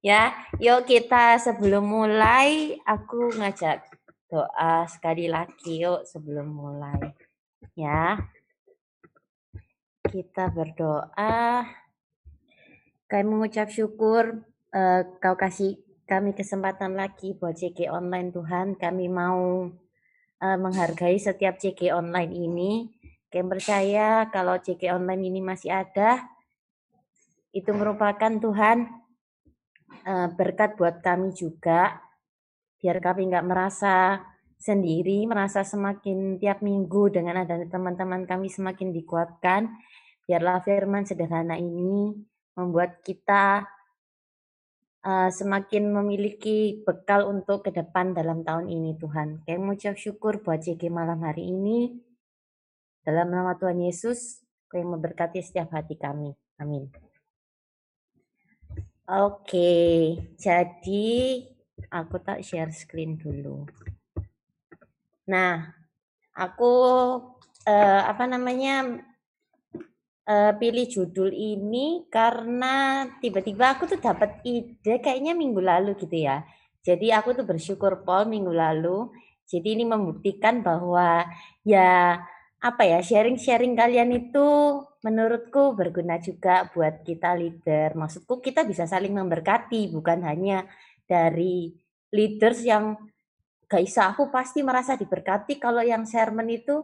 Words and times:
Ya, 0.00 0.32
yuk 0.56 0.88
kita 0.88 1.36
sebelum 1.36 1.84
mulai 1.84 2.80
aku 2.88 3.36
ngajak 3.36 3.84
doa 4.32 4.88
sekali 4.88 5.28
lagi 5.28 5.76
yuk 5.76 6.08
sebelum 6.08 6.48
mulai. 6.48 7.12
Ya. 7.76 8.16
Kita 10.08 10.48
berdoa. 10.56 11.68
Kami 13.12 13.24
mengucap 13.28 13.68
syukur 13.68 14.40
uh, 14.72 15.00
kau 15.20 15.36
kasih 15.36 15.76
kami 16.08 16.32
kesempatan 16.32 16.96
lagi 16.96 17.36
buat 17.36 17.60
CG 17.60 17.92
online 17.92 18.32
Tuhan. 18.32 18.80
Kami 18.80 19.04
mau 19.12 19.68
uh, 20.40 20.56
menghargai 20.56 21.20
setiap 21.20 21.60
CG 21.60 21.92
online 21.92 22.32
ini. 22.32 22.88
Kami 23.28 23.52
percaya 23.52 24.32
kalau 24.32 24.56
CG 24.56 24.88
online 24.88 25.28
ini 25.28 25.44
masih 25.44 25.76
ada, 25.76 26.24
itu 27.52 27.68
merupakan 27.76 28.32
Tuhan 28.40 28.88
uh, 28.88 28.99
berkat 30.34 30.80
buat 30.80 31.04
kami 31.04 31.36
juga, 31.36 32.00
biar 32.80 32.98
kami 33.04 33.28
nggak 33.28 33.46
merasa 33.46 34.24
sendiri, 34.60 35.24
merasa 35.24 35.64
semakin 35.64 36.36
tiap 36.36 36.60
minggu 36.60 37.08
dengan 37.08 37.40
adanya 37.40 37.68
teman-teman 37.72 38.28
kami 38.28 38.52
semakin 38.52 38.92
dikuatkan. 38.92 39.72
Biarlah 40.28 40.60
firman 40.60 41.08
sederhana 41.08 41.56
ini 41.56 42.12
membuat 42.54 43.00
kita 43.00 43.64
uh, 45.02 45.30
semakin 45.32 45.88
memiliki 45.90 46.84
bekal 46.84 47.26
untuk 47.32 47.64
ke 47.64 47.70
depan 47.72 48.12
dalam 48.12 48.44
tahun 48.44 48.68
ini 48.68 49.00
Tuhan. 49.00 49.48
Kami 49.48 49.58
mengucap 49.58 49.96
syukur 49.96 50.44
buat 50.44 50.60
JG 50.60 50.92
malam 50.92 51.24
hari 51.24 51.48
ini. 51.48 51.96
Dalam 53.00 53.32
nama 53.32 53.56
Tuhan 53.56 53.80
Yesus, 53.80 54.44
kami 54.68 54.84
memberkati 54.84 55.40
setiap 55.40 55.72
hati 55.72 55.96
kami. 55.96 56.36
Amin. 56.60 57.09
Oke, 59.10 60.14
jadi 60.38 61.42
aku 61.90 62.22
tak 62.22 62.46
share 62.46 62.70
screen 62.70 63.18
dulu. 63.18 63.66
Nah, 65.26 65.66
aku 66.30 66.74
uh, 67.66 68.02
apa 68.06 68.30
namanya 68.30 69.02
uh, 70.30 70.52
pilih 70.54 70.86
judul 70.86 71.34
ini 71.34 72.06
karena 72.06 73.02
tiba-tiba 73.18 73.74
aku 73.74 73.90
tuh 73.90 73.98
dapat 73.98 74.46
ide 74.46 75.02
kayaknya 75.02 75.34
minggu 75.34 75.58
lalu 75.58 75.98
gitu 75.98 76.30
ya. 76.30 76.46
Jadi 76.86 77.10
aku 77.10 77.34
tuh 77.34 77.42
bersyukur 77.42 78.06
Paul 78.06 78.30
minggu 78.30 78.54
lalu. 78.54 79.10
Jadi 79.42 79.74
ini 79.74 79.90
membuktikan 79.90 80.62
bahwa 80.62 81.26
ya 81.66 82.22
apa 82.60 82.84
ya 82.84 83.00
sharing-sharing 83.00 83.72
kalian 83.72 84.12
itu 84.12 84.48
menurutku 85.00 85.72
berguna 85.72 86.20
juga 86.20 86.68
buat 86.76 87.00
kita 87.00 87.32
leader. 87.32 87.96
Maksudku 87.96 88.44
kita 88.44 88.68
bisa 88.68 88.84
saling 88.84 89.16
memberkati, 89.16 89.88
bukan 89.88 90.20
hanya 90.28 90.68
dari 91.08 91.72
leaders 92.12 92.60
yang 92.64 92.96
Kaisa 93.70 94.10
aku 94.10 94.34
pasti 94.34 94.66
merasa 94.66 94.98
diberkati 94.98 95.62
kalau 95.62 95.78
yang 95.78 96.02
sermon 96.02 96.50
itu 96.50 96.82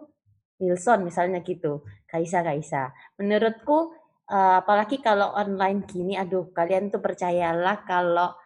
Wilson 0.62 1.02
misalnya 1.02 1.42
gitu. 1.42 1.82
Kaisa 2.06 2.46
Kaisa. 2.46 2.94
Menurutku 3.18 3.90
uh, 4.30 4.62
apalagi 4.62 5.02
kalau 5.02 5.34
online 5.34 5.82
gini 5.82 6.14
aduh 6.14 6.54
kalian 6.54 6.94
tuh 6.94 7.02
percayalah 7.02 7.82
kalau 7.82 8.38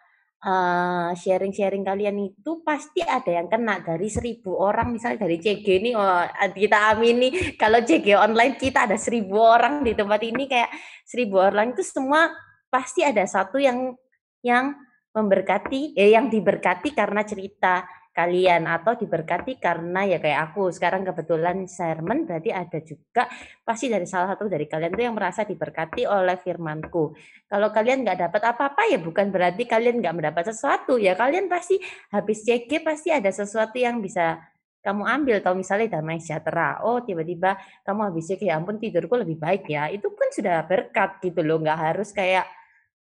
uh, 0.45 1.13
sharing-sharing 1.13 1.85
kalian 1.85 2.17
itu 2.33 2.65
pasti 2.65 3.05
ada 3.05 3.29
yang 3.29 3.49
kena 3.49 3.85
dari 3.85 4.09
seribu 4.09 4.57
orang. 4.57 4.93
Misalnya 4.93 5.29
dari 5.29 5.37
CG 5.41 5.67
ini 5.67 5.91
oh, 5.93 6.25
kita 6.53 6.97
amini 6.97 7.57
kalau 7.61 7.81
CG 7.85 8.17
online 8.17 8.57
kita 8.57 8.89
ada 8.89 8.97
seribu 8.97 9.41
orang 9.41 9.85
di 9.85 9.93
tempat 9.93 10.21
ini 10.25 10.49
kayak 10.49 10.71
seribu 11.05 11.41
orang 11.41 11.77
itu 11.77 11.85
semua 11.85 12.33
pasti 12.71 13.03
ada 13.03 13.27
satu 13.27 13.59
yang 13.59 13.93
yang 14.41 14.73
memberkati 15.11 15.99
eh 15.99 16.15
yang 16.15 16.31
diberkati 16.31 16.95
karena 16.95 17.27
cerita 17.27 17.83
kalian 18.11 18.67
atau 18.67 18.99
diberkati 18.99 19.63
karena 19.63 20.03
ya 20.03 20.19
kayak 20.19 20.51
aku. 20.51 20.75
Sekarang 20.75 21.07
kebetulan 21.07 21.65
sermon 21.71 22.27
berarti 22.27 22.51
ada 22.51 22.79
juga 22.83 23.31
pasti 23.63 23.87
dari 23.87 24.07
salah 24.07 24.35
satu 24.35 24.51
dari 24.51 24.67
kalian 24.67 24.91
tuh 24.91 25.05
yang 25.07 25.15
merasa 25.15 25.47
diberkati 25.47 26.05
oleh 26.11 26.35
firmanku. 26.43 27.15
Kalau 27.47 27.69
kalian 27.71 28.03
nggak 28.03 28.19
dapat 28.29 28.43
apa-apa 28.51 28.83
ya 28.91 28.99
bukan 28.99 29.31
berarti 29.31 29.63
kalian 29.65 30.03
nggak 30.03 30.15
mendapat 30.15 30.51
sesuatu. 30.51 30.99
Ya 30.99 31.15
kalian 31.15 31.47
pasti 31.47 31.79
habis 32.11 32.43
CG 32.43 32.83
pasti 32.83 33.15
ada 33.15 33.31
sesuatu 33.31 33.79
yang 33.79 34.03
bisa 34.03 34.43
kamu 34.83 35.07
ambil. 35.07 35.35
Atau 35.39 35.55
misalnya 35.55 36.03
damai 36.03 36.19
sejahtera 36.19 36.83
oh 36.83 37.07
tiba-tiba 37.07 37.57
kamu 37.87 38.11
habis 38.11 38.27
CG 38.27 38.43
ya 38.51 38.59
ampun 38.59 38.83
tidurku 38.83 39.15
lebih 39.23 39.39
baik 39.39 39.71
ya. 39.71 39.87
Itu 39.87 40.11
kan 40.19 40.35
sudah 40.35 40.67
berkat 40.67 41.23
gitu 41.23 41.47
loh. 41.47 41.63
Nggak 41.63 41.79
harus 41.79 42.11
kayak 42.11 42.51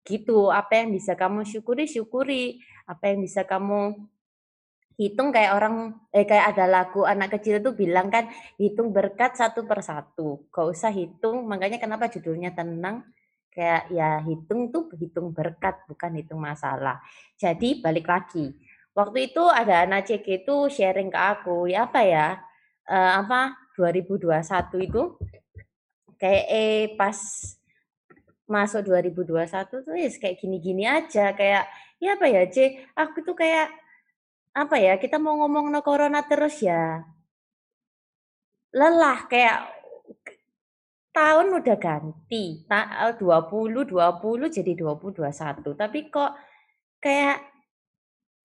gitu. 0.05 0.53
Apa 0.53 0.85
yang 0.85 0.93
bisa 0.93 1.17
kamu 1.17 1.49
syukuri 1.49 1.89
syukuri. 1.89 2.61
Apa 2.85 3.09
yang 3.09 3.25
bisa 3.25 3.41
kamu 3.41 4.09
hitung 4.99 5.31
kayak 5.31 5.55
orang 5.55 5.95
eh 6.11 6.27
kayak 6.27 6.51
ada 6.51 6.67
lagu 6.67 7.07
anak 7.07 7.39
kecil 7.39 7.63
itu 7.63 7.71
bilang 7.71 8.11
kan 8.11 8.27
hitung 8.59 8.91
berkat 8.91 9.39
satu 9.39 9.63
persatu 9.63 10.51
gak 10.51 10.67
usah 10.67 10.91
hitung. 10.91 11.47
Makanya 11.47 11.79
kenapa 11.79 12.11
judulnya 12.11 12.51
tenang? 12.51 13.07
Kayak 13.49 13.87
ya 13.95 14.19
hitung 14.27 14.69
tuh 14.75 14.91
hitung 14.99 15.31
berkat 15.31 15.87
bukan 15.87 16.19
hitung 16.19 16.43
masalah. 16.43 16.99
Jadi 17.39 17.79
balik 17.79 18.11
lagi 18.11 18.51
waktu 18.99 19.31
itu 19.31 19.43
ada 19.47 19.87
anak 19.87 20.11
CG 20.11 20.43
itu 20.43 20.55
sharing 20.67 21.07
ke 21.07 21.19
aku 21.19 21.71
ya 21.71 21.87
apa 21.87 22.01
ya 22.03 22.27
uh, 22.89 23.11
apa 23.23 23.55
2021 23.79 24.43
itu 24.91 25.03
kayak 26.19 26.45
eh 26.51 26.81
pas 26.99 27.15
masuk 28.49 28.81
2021 28.91 29.85
tuh 29.85 29.95
ya 29.95 30.09
kayak 30.19 30.35
gini-gini 30.41 30.83
aja 30.83 31.31
kayak 31.31 31.63
ya 32.01 32.17
apa 32.19 32.25
ya 32.27 32.43
C 32.51 32.81
aku 32.97 33.23
tuh 33.23 33.37
kayak 33.37 33.71
apa 34.53 34.75
ya, 34.81 34.97
kita 34.97 35.21
mau 35.21 35.37
ngomong 35.39 35.69
no 35.69 35.81
corona 35.85 36.25
terus 36.25 36.61
ya? 36.63 37.05
Lelah 38.73 39.25
kayak 39.25 39.59
tahun 41.09 41.47
udah 41.57 41.77
ganti, 41.81 42.63
ta 42.69 43.11
2020 43.17 43.93
jadi 44.47 44.71
2021, 44.77 45.73
tapi 45.73 45.99
kok 46.13 46.31
kayak 47.01 47.49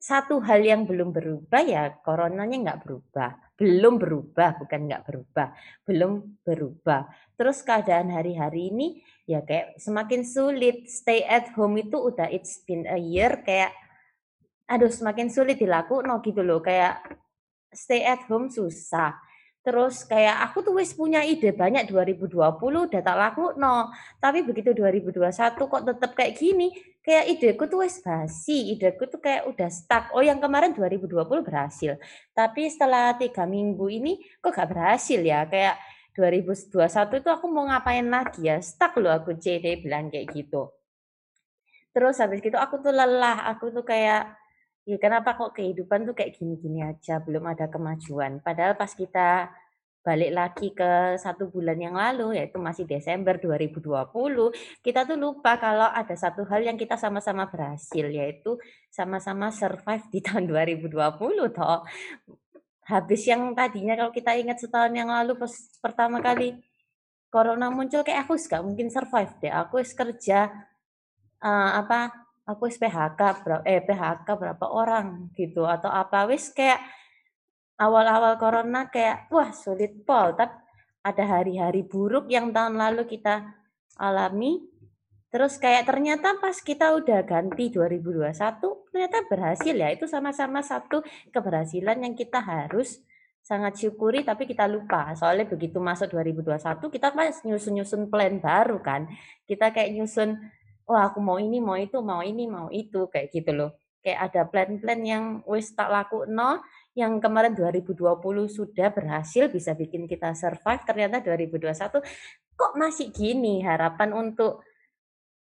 satu 0.05 0.37
hal 0.45 0.61
yang 0.61 0.85
belum 0.85 1.17
berubah 1.17 1.65
ya 1.65 1.89
coronanya 2.05 2.57
nggak 2.61 2.81
berubah, 2.85 3.31
belum 3.57 3.95
berubah, 3.97 4.61
bukan 4.61 4.81
nggak 4.85 5.05
berubah, 5.09 5.49
belum 5.89 6.13
berubah. 6.45 7.09
Terus 7.41 7.65
keadaan 7.65 8.13
hari-hari 8.13 8.69
ini 8.69 9.01
ya 9.25 9.41
kayak 9.41 9.81
semakin 9.81 10.21
sulit, 10.29 10.93
stay 10.93 11.25
at 11.25 11.49
home 11.57 11.81
itu 11.81 11.97
udah 11.97 12.29
it's 12.29 12.61
been 12.69 12.85
a 12.85 13.01
year 13.01 13.41
kayak 13.49 13.73
aduh 14.65 14.89
semakin 14.89 15.29
sulit 15.29 15.61
dilakukan 15.61 16.09
no 16.09 16.21
gitu 16.25 16.41
loh 16.41 16.61
kayak 16.65 17.05
stay 17.75 18.07
at 18.07 18.25
home 18.31 18.49
susah. 18.49 19.19
Terus 19.65 20.05
kayak 20.05 20.45
aku 20.45 20.61
tuh 20.61 20.77
wis 20.77 20.93
punya 20.93 21.25
ide 21.25 21.57
banyak 21.57 21.89
2020 21.89 22.37
udah 22.61 23.01
tak 23.01 23.17
laku 23.17 23.57
no 23.57 23.89
tapi 24.21 24.45
begitu 24.45 24.77
2021 24.77 25.57
kok 25.57 25.83
tetap 25.89 26.11
kayak 26.13 26.37
gini 26.37 26.69
kayak 27.01 27.33
ideku 27.33 27.65
tuh 27.65 27.81
wis 27.81 27.97
basi 28.05 28.77
ideku 28.77 29.09
tuh 29.09 29.25
kayak 29.25 29.49
udah 29.49 29.69
stuck. 29.73 30.13
Oh 30.13 30.21
yang 30.21 30.37
kemarin 30.37 30.77
2020 30.77 31.09
berhasil 31.49 31.97
tapi 32.37 32.69
setelah 32.69 33.17
tiga 33.17 33.49
minggu 33.49 33.89
ini 33.89 34.21
kok 34.41 34.53
gak 34.53 34.69
berhasil 34.69 35.21
ya? 35.25 35.49
Kayak 35.49 35.81
2021 36.13 37.25
itu 37.25 37.29
aku 37.33 37.47
mau 37.49 37.65
ngapain 37.65 38.05
lagi 38.05 38.45
ya? 38.45 38.61
Stuck 38.61 39.01
loh 39.01 39.17
aku 39.17 39.33
CD 39.41 39.81
bilang 39.81 40.13
kayak 40.13 40.29
gitu. 40.29 40.77
Terus 41.95 42.21
habis 42.21 42.45
gitu 42.45 42.61
aku 42.61 42.85
tuh 42.85 42.93
lelah 42.93 43.49
aku 43.49 43.73
tuh 43.73 43.87
kayak 43.87 44.44
Ya 44.85 45.01
kenapa 45.01 45.33
kok 45.33 45.57
kehidupan 45.57 46.05
tuh 46.05 46.13
kayak 46.13 46.37
gini-gini 46.37 46.85
aja, 46.85 47.17
belum 47.17 47.49
ada 47.49 47.73
kemajuan. 47.73 48.45
Padahal 48.45 48.77
pas 48.77 48.93
kita 48.93 49.49
balik 50.05 50.33
lagi 50.37 50.69
ke 50.77 51.17
satu 51.17 51.49
bulan 51.49 51.81
yang 51.81 51.97
lalu, 51.97 52.37
yaitu 52.37 52.61
masih 52.61 52.85
Desember 52.85 53.41
2020, 53.41 53.81
kita 54.85 55.09
tuh 55.09 55.17
lupa 55.17 55.57
kalau 55.57 55.89
ada 55.89 56.13
satu 56.13 56.45
hal 56.45 56.61
yang 56.61 56.77
kita 56.77 57.01
sama-sama 57.01 57.49
berhasil, 57.49 58.05
yaitu 58.13 58.61
sama-sama 58.93 59.49
survive 59.49 60.05
di 60.13 60.21
tahun 60.27 60.45
2020 60.53 60.93
toh. 61.57 61.81
Habis 62.85 63.23
yang 63.25 63.57
tadinya 63.57 63.97
kalau 63.97 64.13
kita 64.13 64.37
ingat 64.37 64.61
setahun 64.61 64.93
yang 64.93 65.09
lalu 65.09 65.41
pas 65.41 65.53
pertama 65.81 66.21
kali 66.21 66.61
corona 67.33 67.73
muncul 67.73 68.05
kayak 68.05 68.29
aku 68.29 68.37
gak 68.37 68.61
mungkin 68.61 68.93
survive 68.93 69.33
deh. 69.41 69.49
Aku 69.49 69.81
kerja 69.81 70.53
uh, 71.41 71.71
apa 71.81 72.24
aku 72.45 72.69
wis 72.69 72.77
PHK 72.77 73.21
berapa 73.45 73.65
eh 73.65 73.81
PHK 73.81 74.29
berapa 74.29 74.67
orang 74.69 75.33
gitu 75.33 75.65
atau 75.65 75.89
apa 75.89 76.29
wis 76.29 76.53
kayak 76.53 76.81
awal-awal 77.81 78.37
corona 78.37 78.87
kayak 78.93 79.27
wah 79.33 79.51
sulit 79.51 80.05
pol 80.05 80.37
tapi 80.37 80.65
ada 81.05 81.25
hari-hari 81.29 81.85
buruk 81.85 82.33
yang 82.33 82.51
tahun 82.51 82.81
lalu 82.81 83.05
kita 83.05 83.45
alami. 84.01 84.65
Terus 85.29 85.59
kayak 85.59 85.91
ternyata 85.91 86.39
pas 86.39 86.57
kita 86.63 86.95
udah 86.95 87.21
ganti 87.27 87.69
2021 87.69 88.33
ternyata 88.89 89.19
berhasil 89.29 89.75
ya. 89.75 89.91
Itu 89.93 90.09
sama-sama 90.09 90.65
satu 90.65 91.05
keberhasilan 91.35 92.01
yang 92.01 92.15
kita 92.17 92.41
harus 92.41 93.03
sangat 93.45 93.77
syukuri 93.77 94.25
tapi 94.25 94.49
kita 94.49 94.65
lupa. 94.65 95.13
Soalnya 95.13 95.45
begitu 95.45 95.83
masuk 95.83 96.15
2021 96.15 96.89
kita 96.89 97.13
pas 97.13 97.35
nyusun-nyusun 97.45 98.09
plan 98.09 98.39
baru 98.41 98.79
kan. 98.81 99.11
Kita 99.45 99.75
kayak 99.75 99.93
nyusun 99.93 100.39
oh 100.89 100.99
aku 100.99 101.19
mau 101.21 101.41
ini, 101.41 101.59
mau 101.61 101.77
itu, 101.79 101.99
mau 102.05 102.21
ini, 102.21 102.45
mau 102.49 102.69
itu, 102.69 103.09
kayak 103.09 103.33
gitu 103.33 103.53
loh. 103.57 103.71
Kayak 104.05 104.21
ada 104.31 104.43
plan-plan 104.45 105.01
yang 105.01 105.25
wis 105.49 105.73
tak 105.73 105.89
laku 105.89 106.29
no, 106.29 106.61
yang 106.93 107.17
kemarin 107.25 107.57
2020 107.57 108.05
sudah 108.53 108.93
berhasil 108.93 109.49
bisa 109.49 109.73
bikin 109.73 110.05
kita 110.05 110.37
survive, 110.37 110.85
ternyata 110.85 111.25
2021 111.25 112.05
kok 112.55 112.73
masih 112.79 113.11
gini 113.11 113.67
harapan 113.67 114.15
untuk 114.15 114.63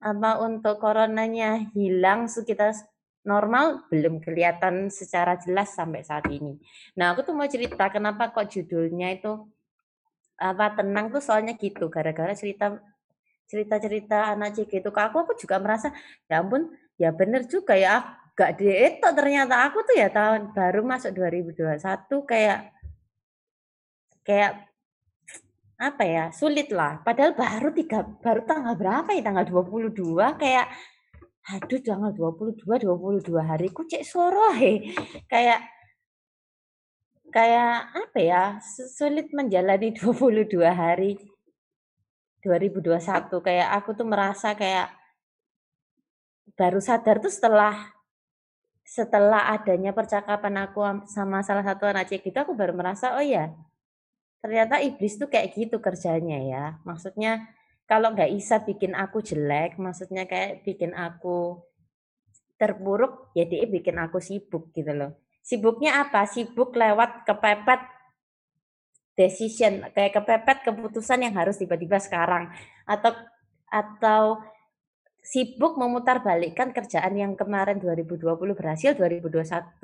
apa 0.03 0.43
untuk 0.43 0.83
coronanya 0.83 1.71
hilang 1.75 2.27
kita 2.27 2.75
normal 3.23 3.87
belum 3.87 4.19
kelihatan 4.19 4.91
secara 4.91 5.39
jelas 5.39 5.75
sampai 5.75 6.03
saat 6.03 6.27
ini. 6.27 6.59
Nah, 6.99 7.15
aku 7.15 7.23
tuh 7.23 7.35
mau 7.39 7.47
cerita 7.47 7.87
kenapa 7.91 8.35
kok 8.35 8.51
judulnya 8.51 9.15
itu 9.15 9.47
apa 10.43 10.75
tenang 10.75 11.15
tuh 11.15 11.23
soalnya 11.23 11.55
gitu 11.55 11.87
gara-gara 11.87 12.35
cerita 12.35 12.83
cerita-cerita 13.53 14.33
anak 14.33 14.57
cik 14.57 14.81
itu 14.81 14.89
ke 14.89 15.01
aku 15.05 15.29
aku 15.29 15.33
juga 15.37 15.61
merasa 15.61 15.93
ya 16.25 16.41
ampun 16.41 16.73
ya 16.97 17.13
bener 17.13 17.45
juga 17.45 17.77
ya 17.77 18.17
gak 18.33 18.57
diet 18.57 19.05
ternyata 19.05 19.69
aku 19.69 19.85
tuh 19.85 19.93
ya 20.01 20.09
tahun 20.09 20.57
baru 20.57 20.81
masuk 20.89 21.13
2021 21.13 21.77
kayak 22.25 22.73
kayak 24.25 24.73
apa 25.83 26.03
ya 26.07 26.25
sulit 26.31 26.71
lah. 26.71 27.03
Padahal 27.03 27.35
baru 27.35 27.75
tiga 27.75 28.07
baru 28.07 28.47
tanggal 28.47 28.75
berapa 28.79 29.11
ya 29.11 29.23
tanggal 29.27 29.45
22 29.67 30.15
kayak 30.39 30.67
aduh 31.43 31.81
tanggal 31.83 32.13
22 32.15 32.63
22 32.63 33.35
hari 33.43 33.67
ku 33.75 33.83
cek 33.83 34.07
soro 34.07 34.55
he 34.55 34.95
kayak 35.27 35.59
kayak 37.35 37.91
apa 37.99 38.19
ya 38.23 38.43
sulit 38.95 39.27
menjalani 39.35 39.91
22 39.99 40.55
hari 40.71 41.19
2021 42.43 43.31
kayak 43.31 43.69
aku 43.79 43.91
tuh 43.95 44.07
merasa 44.07 44.53
kayak 44.59 44.91
baru 46.59 46.83
sadar 46.83 47.23
tuh 47.23 47.31
setelah 47.31 47.95
setelah 48.83 49.55
adanya 49.55 49.95
percakapan 49.95 50.67
aku 50.67 51.07
sama 51.07 51.41
salah 51.47 51.63
satu 51.63 51.87
anak 51.87 52.11
cek 52.11 52.27
gitu 52.27 52.39
aku 52.43 52.53
baru 52.53 52.75
merasa 52.75 53.15
oh 53.15 53.25
ya 53.25 53.55
ternyata 54.43 54.83
iblis 54.83 55.15
tuh 55.17 55.31
kayak 55.31 55.55
gitu 55.55 55.79
kerjanya 55.79 56.39
ya. 56.43 56.65
Maksudnya 56.83 57.47
kalau 57.87 58.11
nggak 58.11 58.35
bisa 58.35 58.59
bikin 58.67 58.93
aku 58.99 59.23
jelek 59.23 59.79
maksudnya 59.79 60.27
kayak 60.27 60.67
bikin 60.67 60.93
aku 60.99 61.63
terburuk 62.59 63.31
ya 63.39 63.47
bikin 63.47 63.97
aku 64.03 64.19
sibuk 64.19 64.75
gitu 64.75 64.91
loh. 64.91 65.15
Sibuknya 65.43 66.03
apa? 66.03 66.27
Sibuk 66.27 66.75
lewat 66.75 67.27
kepepet 67.27 67.83
decision 69.13 69.85
kayak 69.93 70.17
kepepet 70.17 70.59
keputusan 70.65 71.21
yang 71.25 71.35
harus 71.37 71.61
tiba-tiba 71.61 72.01
sekarang. 72.01 72.49
Atau 72.89 73.13
atau 73.73 74.41
sibuk 75.23 75.79
memutarbalikkan 75.79 76.75
kerjaan 76.75 77.15
yang 77.15 77.33
kemarin 77.39 77.79
2020 77.79 78.59
berhasil 78.59 78.91
2021 78.99 79.79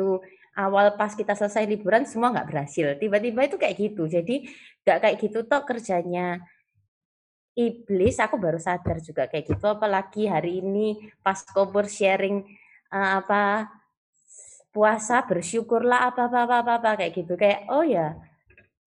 awal 0.59 0.99
pas 0.99 1.15
kita 1.15 1.39
selesai 1.39 1.63
liburan 1.63 2.03
semua 2.03 2.35
nggak 2.35 2.49
berhasil. 2.51 2.87
Tiba-tiba 2.99 3.47
itu 3.47 3.57
kayak 3.57 3.77
gitu. 3.79 4.11
Jadi 4.11 4.51
nggak 4.83 4.99
kayak 4.99 5.17
gitu 5.23 5.39
toh 5.47 5.63
kerjanya 5.63 6.43
iblis. 7.55 8.19
Aku 8.19 8.35
baru 8.43 8.59
sadar 8.59 8.99
juga 8.99 9.31
kayak 9.31 9.55
gitu. 9.55 9.65
Apalagi 9.71 10.27
hari 10.27 10.59
ini 10.59 10.99
pas 11.23 11.39
kubur 11.47 11.87
sharing 11.87 12.43
uh, 12.91 13.23
apa 13.23 13.71
puasa 14.75 15.23
bersyukurlah 15.23 16.11
apa 16.11 16.27
apa 16.27 16.39
apa 16.45 16.57
apa, 16.67 16.73
apa 16.83 16.91
kayak 16.99 17.13
gitu. 17.15 17.39
Kayak 17.39 17.71
oh 17.71 17.87
ya 17.87 18.19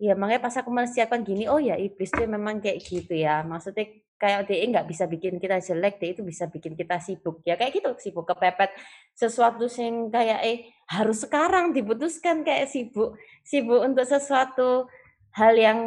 Ya 0.02 0.18
makanya 0.18 0.42
pas 0.50 0.56
aku 0.58 0.74
mempersiapkan 0.74 1.22
gini, 1.22 1.46
oh 1.46 1.62
ya 1.62 1.78
iblis 1.78 2.10
tuh 2.10 2.26
memang 2.26 2.58
kayak 2.58 2.82
gitu 2.82 3.14
ya. 3.14 3.46
Maksudnya 3.46 3.86
kayak 4.18 4.50
DE 4.50 4.66
nggak 4.74 4.90
bisa 4.90 5.06
bikin 5.06 5.38
kita 5.38 5.62
jelek, 5.62 6.02
DE 6.02 6.18
itu 6.18 6.24
bisa 6.26 6.50
bikin 6.50 6.74
kita 6.74 6.98
sibuk. 6.98 7.46
Ya 7.46 7.54
kayak 7.54 7.70
gitu, 7.78 7.94
sibuk 8.02 8.26
kepepet 8.26 8.74
sesuatu 9.14 9.70
yang 9.78 10.10
kayak 10.10 10.40
eh 10.42 10.58
harus 10.90 11.22
sekarang 11.22 11.70
diputuskan 11.78 12.42
kayak 12.42 12.66
sibuk, 12.74 13.14
sibuk 13.46 13.86
untuk 13.86 14.10
sesuatu 14.10 14.90
hal 15.38 15.54
yang 15.54 15.80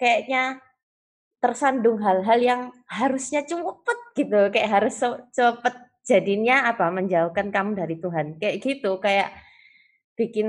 kayaknya 0.00 0.64
tersandung 1.36 2.00
hal-hal 2.00 2.40
yang 2.40 2.60
harusnya 2.88 3.44
cepet 3.44 3.98
gitu, 4.16 4.48
kayak 4.48 4.70
harus 4.80 4.96
cepet 5.36 5.74
jadinya 6.08 6.72
apa 6.72 6.88
menjauhkan 6.88 7.50
kamu 7.50 7.84
dari 7.84 7.98
Tuhan 7.98 8.38
kayak 8.38 8.56
gitu 8.62 9.02
kayak 9.02 9.34
bikin 10.14 10.48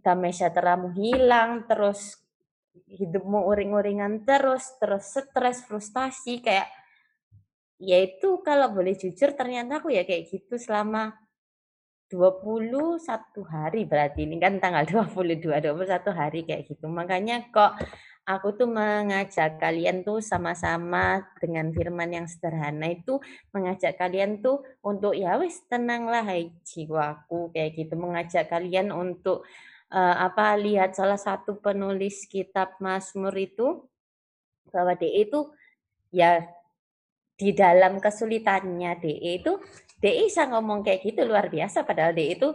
damai 0.00 0.30
sejahteramu 0.32 0.94
hilang 0.94 1.66
terus 1.66 2.21
hidupmu 2.72 3.44
uring-uringan 3.48 4.24
terus, 4.24 4.76
terus 4.80 5.12
stres, 5.12 5.64
frustasi 5.68 6.40
kayak 6.40 6.68
ya 7.82 7.98
itu 7.98 8.40
kalau 8.46 8.70
boleh 8.70 8.94
jujur 8.94 9.34
ternyata 9.34 9.82
aku 9.82 9.90
ya 9.90 10.06
kayak 10.06 10.30
gitu 10.30 10.54
selama 10.54 11.12
21 12.12 13.00
hari 13.48 13.88
berarti 13.88 14.28
ini 14.28 14.36
kan 14.36 14.60
tanggal 14.60 14.84
22 15.08 15.48
21 15.48 16.12
hari 16.12 16.40
kayak 16.44 16.68
gitu. 16.68 16.84
Makanya 16.86 17.48
kok 17.48 17.80
aku 18.28 18.54
tuh 18.54 18.68
mengajak 18.70 19.58
kalian 19.58 20.06
tuh 20.06 20.22
sama-sama 20.22 21.26
dengan 21.42 21.72
firman 21.74 22.12
yang 22.12 22.26
sederhana 22.28 22.92
itu 22.92 23.18
mengajak 23.50 23.98
kalian 23.98 24.44
tuh 24.44 24.62
untuk 24.84 25.16
ya 25.16 25.40
wis 25.40 25.58
tenanglah 25.66 26.22
hai 26.22 26.54
jiwaku 26.62 27.50
kayak 27.50 27.74
gitu 27.74 27.98
mengajak 27.98 28.46
kalian 28.46 28.94
untuk 28.94 29.42
uh, 29.92 30.16
apa 30.26 30.56
lihat 30.56 30.96
salah 30.96 31.20
satu 31.20 31.60
penulis 31.60 32.24
kitab 32.24 32.80
Mazmur 32.80 33.36
itu 33.36 33.84
bahwa 34.72 34.96
DE 34.96 35.28
itu 35.28 35.52
ya 36.08 36.40
di 37.36 37.52
dalam 37.52 38.00
kesulitannya 38.00 38.96
DE 38.98 39.30
itu 39.44 39.52
DE 40.00 40.26
bisa 40.26 40.48
ngomong 40.48 40.82
kayak 40.82 41.04
gitu 41.04 41.22
luar 41.28 41.52
biasa. 41.52 41.84
Padahal 41.84 42.16
DE 42.16 42.40
itu 42.40 42.48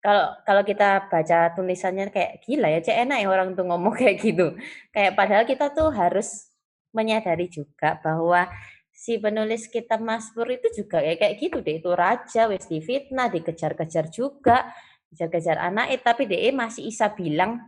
kalau 0.00 0.38
kalau 0.46 0.62
kita 0.62 1.10
baca 1.10 1.50
tulisannya 1.58 2.14
kayak 2.14 2.46
gila 2.46 2.70
ya 2.70 2.78
cek 2.78 2.96
enak 3.10 3.18
ya 3.26 3.28
orang 3.28 3.58
tuh 3.58 3.66
ngomong 3.66 3.94
kayak 4.00 4.16
gitu. 4.22 4.54
Kayak 4.94 5.12
padahal 5.18 5.44
kita 5.44 5.74
tuh 5.74 5.90
harus 5.90 6.48
menyadari 6.94 7.50
juga 7.50 7.98
bahwa 8.00 8.48
si 8.94 9.20
penulis 9.20 9.68
kitab 9.68 10.00
Mazmur 10.00 10.48
itu 10.48 10.84
juga 10.84 11.02
kayak 11.02 11.18
kayak 11.20 11.34
gitu. 11.42 11.56
Deh 11.60 11.76
itu 11.82 11.90
raja 11.92 12.48
wis 12.48 12.64
difitnah 12.70 13.28
dikejar-kejar 13.34 14.08
juga 14.08 14.70
kejar-kejar 15.12 15.58
anak 15.58 15.94
eh 15.94 16.00
tapi 16.02 16.26
DE 16.26 16.50
masih 16.50 16.88
bisa 16.88 17.12
bilang 17.14 17.62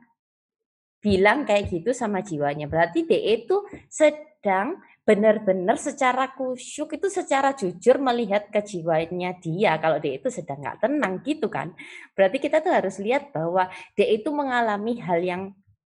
bilang 0.99 1.46
kayak 1.46 1.70
gitu 1.70 1.94
sama 1.94 2.23
jiwanya. 2.23 2.67
Berarti 2.67 3.06
DE 3.06 3.46
itu 3.46 3.62
sedang 3.87 4.82
benar-benar 5.08 5.81
secara 5.81 6.37
kusyuk 6.37 7.00
itu 7.00 7.08
secara 7.08 7.56
jujur 7.56 7.96
melihat 8.02 8.50
kejiwaannya 8.52 9.40
dia. 9.40 9.79
Kalau 9.81 10.02
DE 10.02 10.20
itu 10.20 10.29
sedang 10.29 10.61
nggak 10.61 10.85
tenang 10.85 11.25
gitu 11.25 11.49
kan. 11.49 11.73
Berarti 12.12 12.37
kita 12.42 12.61
tuh 12.61 12.75
harus 12.75 13.00
lihat 13.00 13.30
bahwa 13.33 13.71
DE 13.97 14.21
itu 14.21 14.28
mengalami 14.35 15.00
hal 15.00 15.23
yang 15.23 15.42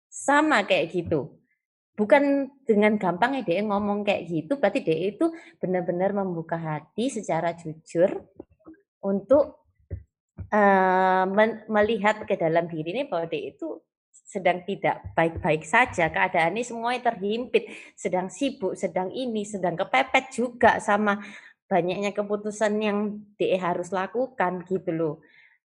sama 0.06 0.62
kayak 0.62 0.92
gitu. 0.94 1.40
Bukan 1.99 2.49
dengan 2.64 2.97
gampang 2.97 3.40
ya 3.40 3.42
DE 3.44 3.61
ngomong 3.66 4.06
kayak 4.06 4.25
gitu, 4.25 4.56
berarti 4.56 4.80
DE 4.80 5.16
itu 5.16 5.26
benar-benar 5.61 6.16
membuka 6.16 6.56
hati 6.56 7.12
secara 7.12 7.52
jujur 7.52 8.25
untuk 9.04 9.60
uh, 10.49 11.25
melihat 11.68 12.25
ke 12.25 12.40
dalam 12.40 12.64
diri 12.70 12.97
ini 12.97 13.02
bahwa 13.04 13.28
dia 13.28 13.52
itu 13.52 13.80
sedang 14.11 14.62
tidak 14.62 15.11
baik-baik 15.18 15.66
saja, 15.66 16.06
keadaan 16.06 16.54
ini 16.54 16.62
semuanya 16.62 17.11
terhimpit, 17.11 17.66
sedang 17.99 18.30
sibuk, 18.30 18.78
sedang 18.78 19.11
ini, 19.11 19.42
sedang 19.42 19.75
kepepet 19.75 20.30
juga 20.30 20.78
sama 20.78 21.18
banyaknya 21.66 22.14
keputusan 22.14 22.78
yang 22.78 22.99
DE 23.35 23.59
harus 23.59 23.90
lakukan 23.90 24.62
gitu 24.70 24.90
loh. 24.94 25.14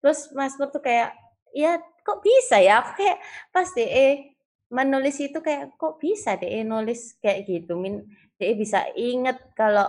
Terus 0.00 0.32
Mas 0.32 0.56
Pur 0.56 0.72
tuh 0.72 0.80
kayak, 0.80 1.12
ya 1.52 1.80
kok 2.04 2.20
bisa 2.24 2.60
ya? 2.60 2.80
Aku 2.84 2.96
kayak 2.96 3.20
pas 3.52 3.68
DE 3.72 4.36
menulis 4.72 5.16
itu 5.20 5.38
kayak 5.44 5.76
kok 5.76 6.00
bisa 6.00 6.36
DE 6.40 6.64
nulis 6.64 7.16
kayak 7.20 7.48
gitu. 7.48 7.76
Min 7.76 8.04
DE 8.36 8.52
bisa 8.56 8.84
inget 8.96 9.40
kalau 9.56 9.88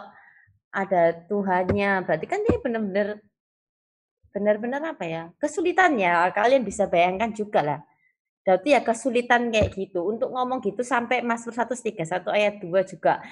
ada 0.71 1.15
Tuhannya. 1.27 2.03
Berarti 2.03 2.25
kan 2.27 2.43
dia 2.43 2.59
benar-benar 2.59 3.19
benar-benar 4.35 4.83
apa 4.83 5.07
ya 5.07 5.23
kesulitannya 5.39 6.35
kalian 6.35 6.67
bisa 6.67 6.91
bayangkan 6.91 7.31
juga 7.31 7.63
lah. 7.63 7.79
Berarti 8.45 8.77
ya 8.77 8.81
kesulitan 8.85 9.49
kayak 9.49 9.73
gitu. 9.73 10.05
Untuk 10.05 10.29
ngomong 10.29 10.61
gitu 10.61 10.85
sampai 10.85 11.25
Mazmur 11.25 11.57
131 11.57 12.29
ayat 12.29 12.61
2 12.61 12.69
juga. 12.85 13.25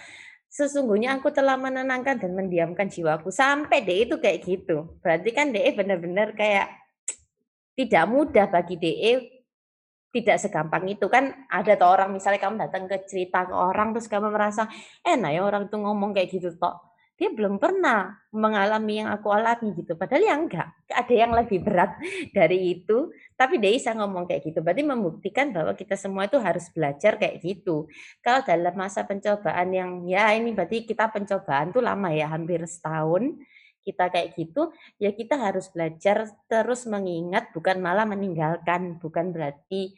Sesungguhnya 0.50 1.14
aku 1.14 1.30
telah 1.30 1.54
menenangkan 1.54 2.18
dan 2.18 2.34
mendiamkan 2.34 2.90
jiwaku. 2.90 3.30
Sampai 3.30 3.86
DE 3.86 4.10
itu 4.10 4.18
kayak 4.18 4.42
gitu. 4.42 4.98
Berarti 5.06 5.30
kan 5.30 5.54
DE 5.54 5.70
benar-benar 5.78 6.34
kayak 6.34 6.66
tidak 7.78 8.04
mudah 8.10 8.50
bagi 8.50 8.76
DE 8.82 9.14
tidak 10.10 10.42
segampang 10.42 10.90
itu. 10.90 11.06
Kan 11.14 11.46
ada 11.46 11.78
tuh 11.78 11.90
orang 11.94 12.10
misalnya 12.10 12.42
kamu 12.42 12.58
datang 12.66 12.90
ke 12.90 13.06
cerita 13.06 13.46
ke 13.46 13.54
orang 13.54 13.94
terus 13.94 14.10
kamu 14.10 14.34
merasa 14.34 14.66
enak 15.06 15.30
ya 15.30 15.42
orang 15.46 15.70
tuh 15.70 15.78
ngomong 15.78 16.18
kayak 16.18 16.34
gitu 16.34 16.50
toh 16.58 16.93
dia 17.14 17.30
belum 17.30 17.62
pernah 17.62 18.10
mengalami 18.34 19.06
yang 19.06 19.14
aku 19.14 19.30
alami 19.30 19.70
gitu. 19.78 19.94
Padahal 19.94 20.26
yang 20.26 20.40
enggak, 20.50 20.74
ada 20.90 21.14
yang 21.14 21.30
lebih 21.30 21.62
berat 21.62 21.94
dari 22.38 22.74
itu. 22.74 23.14
Tapi 23.38 23.62
dia 23.62 23.70
bisa 23.70 23.94
ngomong 23.94 24.26
kayak 24.26 24.42
gitu. 24.50 24.66
Berarti 24.66 24.82
membuktikan 24.82 25.54
bahwa 25.54 25.78
kita 25.78 25.94
semua 25.94 26.26
itu 26.26 26.42
harus 26.42 26.74
belajar 26.74 27.22
kayak 27.22 27.38
gitu. 27.46 27.86
Kalau 28.26 28.42
dalam 28.42 28.74
masa 28.74 29.06
pencobaan 29.06 29.70
yang 29.70 29.92
ya 30.10 30.34
ini 30.34 30.58
berarti 30.58 30.90
kita 30.90 31.14
pencobaan 31.14 31.70
tuh 31.70 31.86
lama 31.86 32.10
ya, 32.10 32.34
hampir 32.34 32.66
setahun 32.66 33.38
kita 33.84 34.08
kayak 34.10 34.40
gitu, 34.40 34.72
ya 34.96 35.12
kita 35.12 35.36
harus 35.36 35.68
belajar 35.68 36.32
terus 36.48 36.88
mengingat, 36.88 37.52
bukan 37.52 37.84
malah 37.84 38.08
meninggalkan, 38.08 38.96
bukan 38.96 39.36
berarti 39.36 39.92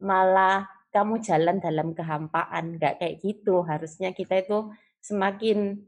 malah 0.00 0.64
kamu 0.88 1.20
jalan 1.20 1.60
dalam 1.60 1.92
kehampaan, 1.92 2.80
nggak 2.80 3.04
kayak 3.04 3.20
gitu. 3.20 3.60
Harusnya 3.60 4.16
kita 4.16 4.40
itu 4.40 4.72
semakin 5.04 5.84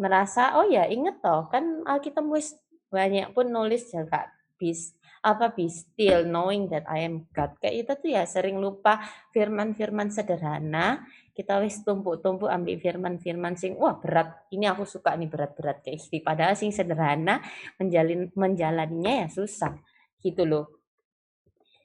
merasa 0.00 0.56
oh 0.56 0.64
ya 0.64 0.88
inget 0.88 1.20
toh 1.20 1.52
kan 1.52 1.84
Alkitab 1.84 2.24
wis 2.32 2.56
banyak 2.88 3.36
pun 3.36 3.52
nulis 3.52 3.92
jaga 3.92 4.32
bis 4.56 4.96
apa 5.20 5.52
be 5.52 5.68
still 5.68 6.24
knowing 6.24 6.72
that 6.72 6.88
I 6.88 7.04
am 7.04 7.28
God. 7.36 7.60
Kayak 7.60 7.76
itu 7.76 7.92
tuh 8.00 8.10
ya 8.16 8.24
sering 8.24 8.56
lupa 8.56 9.04
firman-firman 9.36 10.08
sederhana. 10.08 11.04
Kita 11.36 11.60
wis 11.60 11.84
tumpuk-tumpuk 11.84 12.48
ambil 12.48 12.80
firman-firman 12.80 13.52
sing 13.56 13.76
wah 13.76 14.00
berat. 14.00 14.48
Ini 14.48 14.72
aku 14.72 14.88
suka 14.88 15.12
nih 15.20 15.28
berat-berat 15.28 15.84
kayak 15.84 16.00
isti. 16.00 16.24
Padahal 16.24 16.56
sing 16.56 16.72
sederhana 16.72 17.44
menjalin 17.76 18.32
menjalaninya 18.32 19.24
ya 19.24 19.28
susah. 19.28 19.76
Gitu 20.24 20.48
loh. 20.48 20.72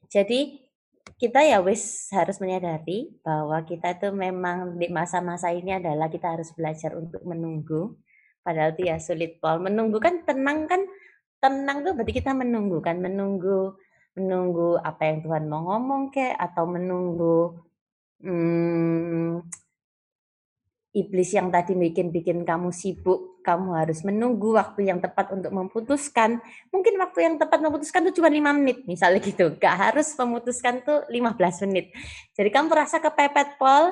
Jadi 0.07 0.63
kita 1.19 1.43
ya 1.43 1.59
wis 1.59 2.11
harus 2.11 2.39
menyadari 2.39 3.19
bahwa 3.19 3.63
kita 3.67 3.99
itu 3.99 4.11
memang 4.15 4.79
di 4.79 4.87
masa-masa 4.91 5.51
ini 5.51 5.75
adalah 5.75 6.11
kita 6.11 6.39
harus 6.39 6.51
belajar 6.55 6.95
untuk 6.95 7.23
menunggu 7.23 7.95
Padahal 8.45 8.77
itu 8.77 8.85
ya 8.85 9.01
sulit 9.01 9.41
Paul. 9.41 9.65
Menunggu 9.65 9.97
kan 9.97 10.21
tenang 10.21 10.69
kan 10.69 10.85
tenang 11.41 11.81
tuh 11.81 11.97
berarti 11.97 12.13
kita 12.13 12.31
menunggu 12.37 12.77
kan 12.85 13.01
menunggu 13.01 13.73
menunggu 14.15 14.79
apa 14.79 15.01
yang 15.09 15.17
Tuhan 15.25 15.43
mau 15.49 15.65
ngomong 15.65 16.13
ke 16.13 16.31
atau 16.37 16.63
menunggu 16.69 17.57
hmm, 18.23 19.43
iblis 20.95 21.35
yang 21.35 21.51
tadi 21.51 21.75
bikin-bikin 21.75 22.47
kamu 22.47 22.71
sibuk, 22.71 23.43
kamu 23.43 23.75
harus 23.75 23.99
menunggu 24.07 24.55
waktu 24.55 24.87
yang 24.87 25.03
tepat 25.03 25.35
untuk 25.35 25.51
memutuskan. 25.51 26.39
Mungkin 26.71 26.95
waktu 26.95 27.19
yang 27.27 27.35
tepat 27.35 27.59
memutuskan 27.59 28.07
itu 28.07 28.23
cuma 28.23 28.31
lima 28.31 28.55
menit, 28.55 28.87
misalnya 28.87 29.19
gitu. 29.19 29.51
Gak 29.59 29.75
harus 29.75 30.15
memutuskan 30.15 30.79
tuh 30.87 31.03
15 31.11 31.67
menit. 31.67 31.91
Jadi 32.31 32.47
kamu 32.47 32.71
merasa 32.71 33.03
kepepet, 33.03 33.59
Paul, 33.59 33.91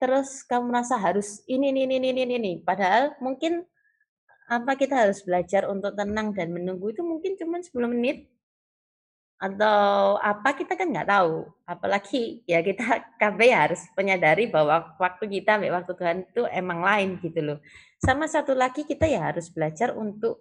terus 0.00 0.40
kamu 0.48 0.72
merasa 0.72 0.96
harus 0.96 1.44
ini, 1.44 1.68
ini, 1.68 1.84
ini, 1.84 2.08
ini, 2.16 2.22
ini. 2.24 2.52
Padahal 2.64 3.12
mungkin 3.20 3.68
apa 4.48 4.80
kita 4.80 5.04
harus 5.04 5.20
belajar 5.20 5.68
untuk 5.68 5.92
tenang 5.92 6.32
dan 6.32 6.48
menunggu 6.48 6.88
itu 6.96 7.04
mungkin 7.04 7.36
cuma 7.36 7.60
10 7.60 7.68
menit? 7.92 8.32
Atau 9.38 10.18
apa 10.18 10.56
kita 10.56 10.74
kan 10.74 10.88
nggak 10.88 11.08
tahu. 11.12 11.46
Apalagi 11.68 12.42
ya 12.48 12.64
kita 12.64 12.82
KB 13.20 13.40
harus 13.52 13.84
menyadari 13.92 14.48
bahwa 14.48 14.96
waktu 14.96 15.28
kita 15.28 15.60
waktu 15.60 15.92
Tuhan 15.94 16.18
itu 16.26 16.42
emang 16.48 16.80
lain 16.80 17.20
gitu 17.20 17.40
loh. 17.44 17.58
Sama 18.00 18.24
satu 18.24 18.56
lagi 18.56 18.88
kita 18.88 19.04
ya 19.04 19.28
harus 19.30 19.52
belajar 19.52 19.92
untuk 19.92 20.40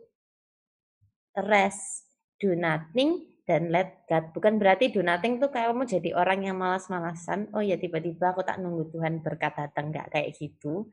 rest. 1.35 2.07
Do 2.39 2.55
nothing 2.55 3.27
dan 3.43 3.73
let 3.73 4.07
God. 4.07 4.31
Bukan 4.31 4.55
berarti 4.55 4.87
do 4.93 5.03
nothing 5.03 5.41
tuh 5.43 5.51
kayak 5.51 5.73
kamu 5.73 5.83
jadi 5.83 6.09
orang 6.15 6.39
yang 6.47 6.57
malas-malasan 6.59 7.49
oh 7.51 7.63
ya 7.65 7.75
tiba-tiba 7.75 8.31
aku 8.31 8.45
tak 8.45 8.61
nunggu 8.61 8.87
Tuhan 8.93 9.19
berkata 9.19 9.67
datang 9.67 9.91
kayak 9.91 10.31
gitu. 10.37 10.89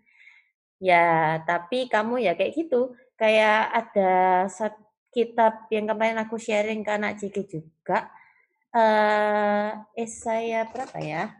Ya 0.83 1.39
tapi 1.47 1.87
kamu 1.89 2.21
ya 2.21 2.35
kayak 2.35 2.53
gitu 2.59 2.97
kayak 3.15 3.61
ada 3.71 4.13
kitab 5.15 5.71
yang 5.71 5.87
kemarin 5.87 6.19
aku 6.19 6.37
sharing 6.39 6.83
ke 6.83 6.91
anak 6.91 7.23
Ciki 7.23 7.47
juga. 7.47 8.11
Uh, 8.75 9.87
Isaya 9.95 10.67
berapa 10.67 10.99
ya? 10.99 11.39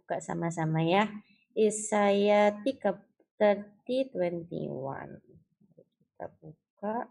Buka 0.00 0.24
sama-sama 0.24 0.80
ya. 0.80 1.12
Isaya 1.52 2.56
3 2.64 3.12
30 3.42 4.14
21. 4.14 5.18
Kita 5.82 6.26
buka. 6.38 7.10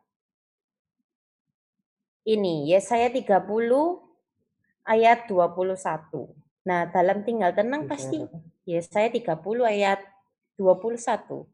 Ini 2.24 2.70
Yesaya 2.72 3.12
30 3.12 3.44
ayat 4.88 5.28
21. 5.28 6.32
Nah, 6.64 6.86
dalam 6.88 7.26
tinggal 7.26 7.52
tenang 7.52 7.90
pasti 7.90 8.24
Yesaya 8.64 9.10
30 9.10 9.36
ayat 9.66 10.00
21. 10.56 11.50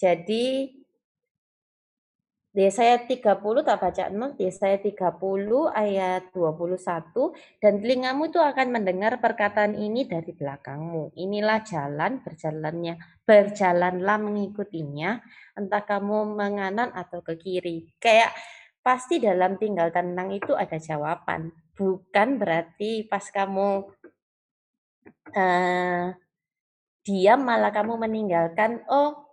Jadi 0.00 0.79
Yesaya 2.50 3.06
30 3.06 3.22
tak 3.62 3.78
baca 3.78 4.04
not, 4.10 4.34
Yesaya 4.34 4.82
30 4.82 4.90
ayat 5.70 6.34
21 6.34 7.62
dan 7.62 7.78
telingamu 7.78 8.26
itu 8.26 8.42
akan 8.42 8.74
mendengar 8.74 9.22
perkataan 9.22 9.78
ini 9.78 10.02
dari 10.02 10.34
belakangmu. 10.34 11.14
Inilah 11.14 11.62
jalan 11.62 12.18
berjalannya, 12.26 12.98
berjalanlah 13.22 14.18
mengikutinya, 14.18 15.22
entah 15.54 15.86
kamu 15.86 16.34
menganan 16.34 16.90
atau 16.90 17.22
ke 17.22 17.38
kiri. 17.38 17.86
Kayak 18.02 18.34
pasti 18.82 19.22
dalam 19.22 19.54
tinggal 19.54 19.94
tenang 19.94 20.34
itu 20.34 20.50
ada 20.58 20.74
jawaban. 20.74 21.54
Bukan 21.78 22.28
berarti 22.34 23.06
pas 23.06 23.30
kamu 23.30 23.94
uh, 25.38 26.06
diam 27.06 27.40
malah 27.46 27.70
kamu 27.70 27.94
meninggalkan, 27.94 28.82
oh 28.90 29.29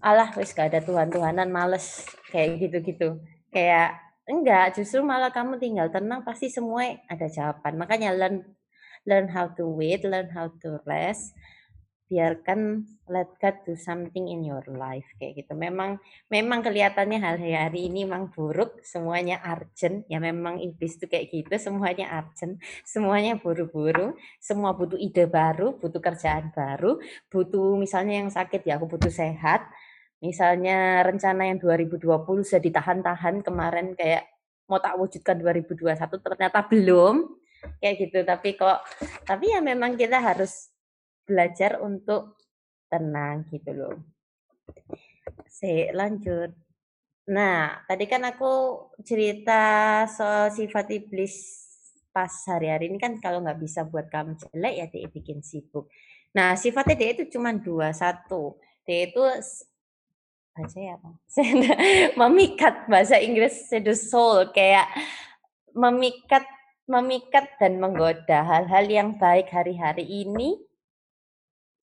alah 0.00 0.32
wis 0.36 0.52
gak 0.56 0.72
ada 0.72 0.80
Tuhan-Tuhanan 0.84 1.48
males 1.52 2.08
kayak 2.32 2.60
gitu-gitu. 2.60 3.20
Kayak 3.52 4.00
enggak, 4.28 4.78
justru 4.78 5.02
malah 5.02 5.34
kamu 5.34 5.58
tinggal 5.58 5.88
tenang 5.90 6.22
pasti 6.22 6.48
semua 6.48 6.96
ada 7.10 7.26
jawaban. 7.26 7.76
Makanya 7.80 8.14
learn 8.14 8.44
learn 9.08 9.28
how 9.32 9.48
to 9.50 9.64
wait, 9.66 10.04
learn 10.04 10.28
how 10.30 10.52
to 10.60 10.78
rest. 10.84 11.32
Biarkan 12.10 12.82
let 13.06 13.30
God 13.38 13.62
do 13.62 13.78
something 13.78 14.26
in 14.26 14.42
your 14.42 14.66
life 14.66 15.06
kayak 15.22 15.46
gitu. 15.46 15.54
Memang 15.54 16.02
memang 16.26 16.58
kelihatannya 16.66 17.22
hari-hari 17.22 17.86
ini 17.86 18.02
memang 18.02 18.34
buruk, 18.34 18.82
semuanya 18.82 19.38
urgent. 19.46 20.10
Ya 20.10 20.18
memang 20.18 20.58
iblis 20.58 20.98
itu 20.98 21.06
kayak 21.06 21.30
gitu, 21.30 21.54
semuanya 21.70 22.10
urgent, 22.18 22.58
semuanya 22.82 23.38
buru-buru, 23.38 24.18
semua 24.42 24.74
butuh 24.74 24.98
ide 24.98 25.30
baru, 25.30 25.78
butuh 25.78 26.02
kerjaan 26.02 26.50
baru, 26.50 26.98
butuh 27.30 27.78
misalnya 27.78 28.26
yang 28.26 28.30
sakit 28.34 28.66
ya 28.66 28.74
aku 28.74 28.90
butuh 28.90 29.14
sehat 29.14 29.70
Misalnya 30.20 31.00
rencana 31.00 31.48
yang 31.48 31.56
2020 31.56 32.44
sudah 32.44 32.60
ditahan-tahan 32.60 33.40
kemarin 33.40 33.96
kayak 33.96 34.28
mau 34.68 34.76
tak 34.76 35.00
wujudkan 35.00 35.40
2021 35.40 35.96
ternyata 36.20 36.60
belum 36.68 37.40
kayak 37.80 37.96
gitu 37.98 38.18
tapi 38.22 38.54
kok 38.54 38.84
tapi 39.24 39.50
ya 39.50 39.64
memang 39.64 39.96
kita 39.96 40.20
harus 40.20 40.69
belajar 41.24 41.80
untuk 41.80 42.36
tenang 42.90 43.46
gitu 43.48 43.70
loh. 43.72 43.96
Saya 45.46 45.94
lanjut. 45.94 46.50
Nah, 47.30 47.78
tadi 47.86 48.10
kan 48.10 48.26
aku 48.26 48.86
cerita 49.06 50.02
soal 50.10 50.50
sifat 50.50 50.90
iblis 50.90 51.66
pas 52.10 52.30
hari-hari 52.50 52.90
ini 52.90 52.98
kan 52.98 53.22
kalau 53.22 53.38
nggak 53.38 53.62
bisa 53.62 53.86
buat 53.86 54.10
kamu 54.10 54.34
jelek 54.34 54.74
ya 54.74 54.86
dia 54.90 55.06
bikin 55.06 55.38
sibuk. 55.46 55.86
Nah, 56.34 56.58
sifatnya 56.58 56.98
dia 56.98 57.10
itu 57.14 57.38
cuma 57.38 57.54
dua 57.54 57.94
satu. 57.94 58.58
Dia 58.82 59.06
itu 59.06 59.22
baca 60.50 60.78
ya 60.78 60.98
apa? 60.98 61.10
memikat 62.26 62.90
bahasa 62.90 63.16
Inggris 63.22 63.70
the 63.70 63.94
soul 63.94 64.50
kayak 64.50 64.90
memikat 65.70 66.42
memikat 66.90 67.46
dan 67.62 67.78
menggoda 67.78 68.42
hal-hal 68.42 68.86
yang 68.90 69.14
baik 69.14 69.46
hari-hari 69.54 70.02
ini 70.02 70.58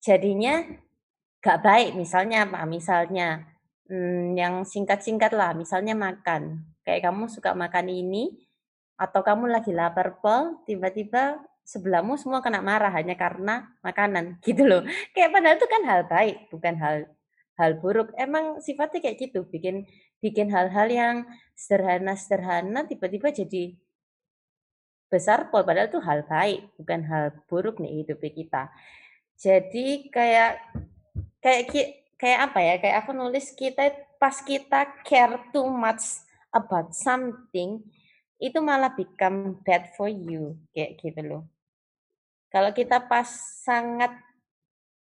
jadinya 0.02 0.62
gak 1.42 1.62
baik 1.62 1.90
misalnya 1.94 2.46
apa? 2.46 2.66
Misalnya 2.66 3.46
hmm, 3.90 4.38
yang 4.38 4.62
singkat-singkat 4.62 5.32
lah 5.34 5.54
misalnya 5.54 5.94
makan. 5.94 6.66
Kayak 6.82 7.10
kamu 7.10 7.28
suka 7.28 7.52
makan 7.52 7.86
ini 7.90 8.32
atau 8.98 9.22
kamu 9.22 9.46
lagi 9.46 9.70
lapar 9.70 10.18
pol 10.18 10.58
tiba-tiba 10.66 11.38
sebelahmu 11.62 12.16
semua 12.16 12.40
kena 12.40 12.64
marah 12.64 12.90
hanya 12.90 13.14
karena 13.14 13.70
makanan 13.84 14.36
gitu 14.46 14.64
loh. 14.64 14.82
Kayak 15.14 15.30
padahal 15.34 15.56
itu 15.58 15.68
kan 15.68 15.82
hal 15.84 16.00
baik 16.08 16.36
bukan 16.50 16.74
hal 16.80 16.96
hal 17.58 17.70
buruk. 17.78 18.14
Emang 18.16 18.58
sifatnya 18.62 19.02
kayak 19.02 19.18
gitu 19.18 19.46
bikin 19.46 19.86
bikin 20.18 20.50
hal-hal 20.50 20.88
yang 20.90 21.16
sederhana-sederhana 21.54 22.86
tiba-tiba 22.90 23.30
jadi 23.30 23.76
besar 25.08 25.52
pol. 25.52 25.62
Padahal 25.62 25.92
itu 25.92 26.00
hal 26.02 26.26
baik 26.26 26.74
bukan 26.80 27.00
hal 27.06 27.24
buruk 27.46 27.78
nih 27.78 28.02
hidup 28.02 28.18
kita 28.24 28.72
jadi 29.38 29.86
kayak 30.10 30.52
kayak 31.38 31.62
kayak 32.18 32.40
apa 32.50 32.58
ya 32.58 32.74
kayak 32.82 32.96
aku 33.06 33.10
nulis 33.14 33.54
kita 33.54 33.94
pas 34.18 34.34
kita 34.42 34.90
care 35.06 35.38
too 35.54 35.70
much 35.70 36.26
about 36.50 36.90
something 36.90 37.78
itu 38.42 38.58
malah 38.58 38.90
become 38.90 39.62
bad 39.62 39.94
for 39.94 40.10
you 40.10 40.58
kayak 40.74 40.98
gitu 40.98 41.22
loh 41.22 41.42
kalau 42.50 42.74
kita 42.74 42.98
pas 43.06 43.30
sangat 43.62 44.10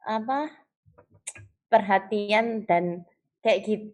apa 0.01 0.50
perhatian 1.67 2.63
dan 2.63 3.03
kayak 3.43 3.59
gitu 3.67 3.91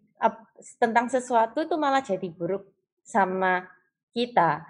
tentang 0.82 1.08
sesuatu 1.08 1.62
itu 1.62 1.76
malah 1.78 2.02
jadi 2.02 2.26
buruk 2.34 2.66
sama 3.06 3.66
kita. 4.12 4.66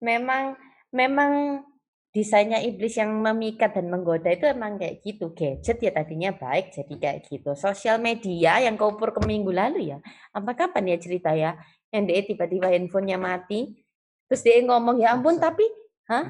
Memang 0.00 0.56
memang 0.92 1.64
desainnya 2.10 2.58
iblis 2.58 2.98
yang 2.98 3.14
memikat 3.22 3.70
dan 3.74 3.86
menggoda 3.86 4.30
itu 4.34 4.50
emang 4.50 4.78
kayak 4.78 5.02
gitu. 5.02 5.30
Gadget 5.30 5.78
ya 5.78 5.90
tadinya 5.94 6.30
baik 6.34 6.74
jadi 6.74 6.94
kayak 6.98 7.18
gitu. 7.30 7.54
Sosial 7.54 8.02
media 8.02 8.58
yang 8.58 8.74
kau 8.74 8.98
pur 8.98 9.14
ke 9.14 9.22
minggu 9.22 9.54
lalu 9.54 9.94
ya. 9.94 9.98
Apa 10.34 10.58
kapan 10.58 10.94
ya 10.94 10.96
cerita 10.98 11.30
ya? 11.34 11.54
Yang 11.94 12.04
dia 12.06 12.20
tiba-tiba 12.34 12.66
handphonenya 12.70 13.18
mati. 13.18 13.78
Terus 14.26 14.42
dia 14.42 14.62
ngomong 14.62 14.98
ya 15.02 15.14
ampun 15.14 15.38
tapi 15.38 15.66
Hah? 16.10 16.26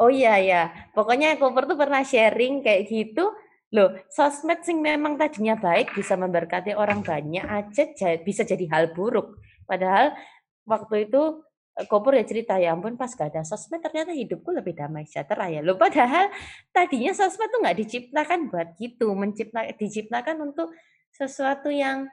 Oh 0.00 0.08
iya 0.08 0.40
ya. 0.40 0.62
Pokoknya 0.96 1.36
Cooper 1.36 1.68
tuh 1.68 1.76
pernah 1.76 2.00
sharing 2.00 2.64
kayak 2.64 2.88
gitu. 2.88 3.28
Loh, 3.76 3.92
sosmed 4.08 4.64
sing 4.64 4.80
memang 4.80 5.20
tadinya 5.20 5.52
baik 5.52 5.92
bisa 5.92 6.16
memberkati 6.16 6.72
orang 6.72 7.04
banyak 7.04 7.44
aja 7.44 8.16
bisa 8.24 8.44
jadi 8.48 8.64
hal 8.72 8.96
buruk. 8.96 9.36
Padahal 9.68 10.16
waktu 10.64 11.08
itu 11.08 11.44
Kopur 11.72 12.12
ya 12.12 12.24
cerita 12.28 12.60
ya 12.60 12.76
ampun 12.76 13.00
pas 13.00 13.08
gak 13.08 13.32
ada 13.32 13.48
sosmed 13.48 13.80
ternyata 13.80 14.12
hidupku 14.12 14.52
lebih 14.52 14.76
damai 14.76 15.08
sejahtera 15.08 15.48
ya. 15.48 15.64
Lo 15.64 15.80
padahal 15.80 16.28
tadinya 16.68 17.16
sosmed 17.16 17.48
tuh 17.48 17.64
nggak 17.64 17.78
diciptakan 17.80 18.52
buat 18.52 18.76
gitu 18.76 19.16
mencipta 19.16 19.64
diciptakan 19.80 20.52
untuk 20.52 20.68
sesuatu 21.08 21.72
yang 21.72 22.12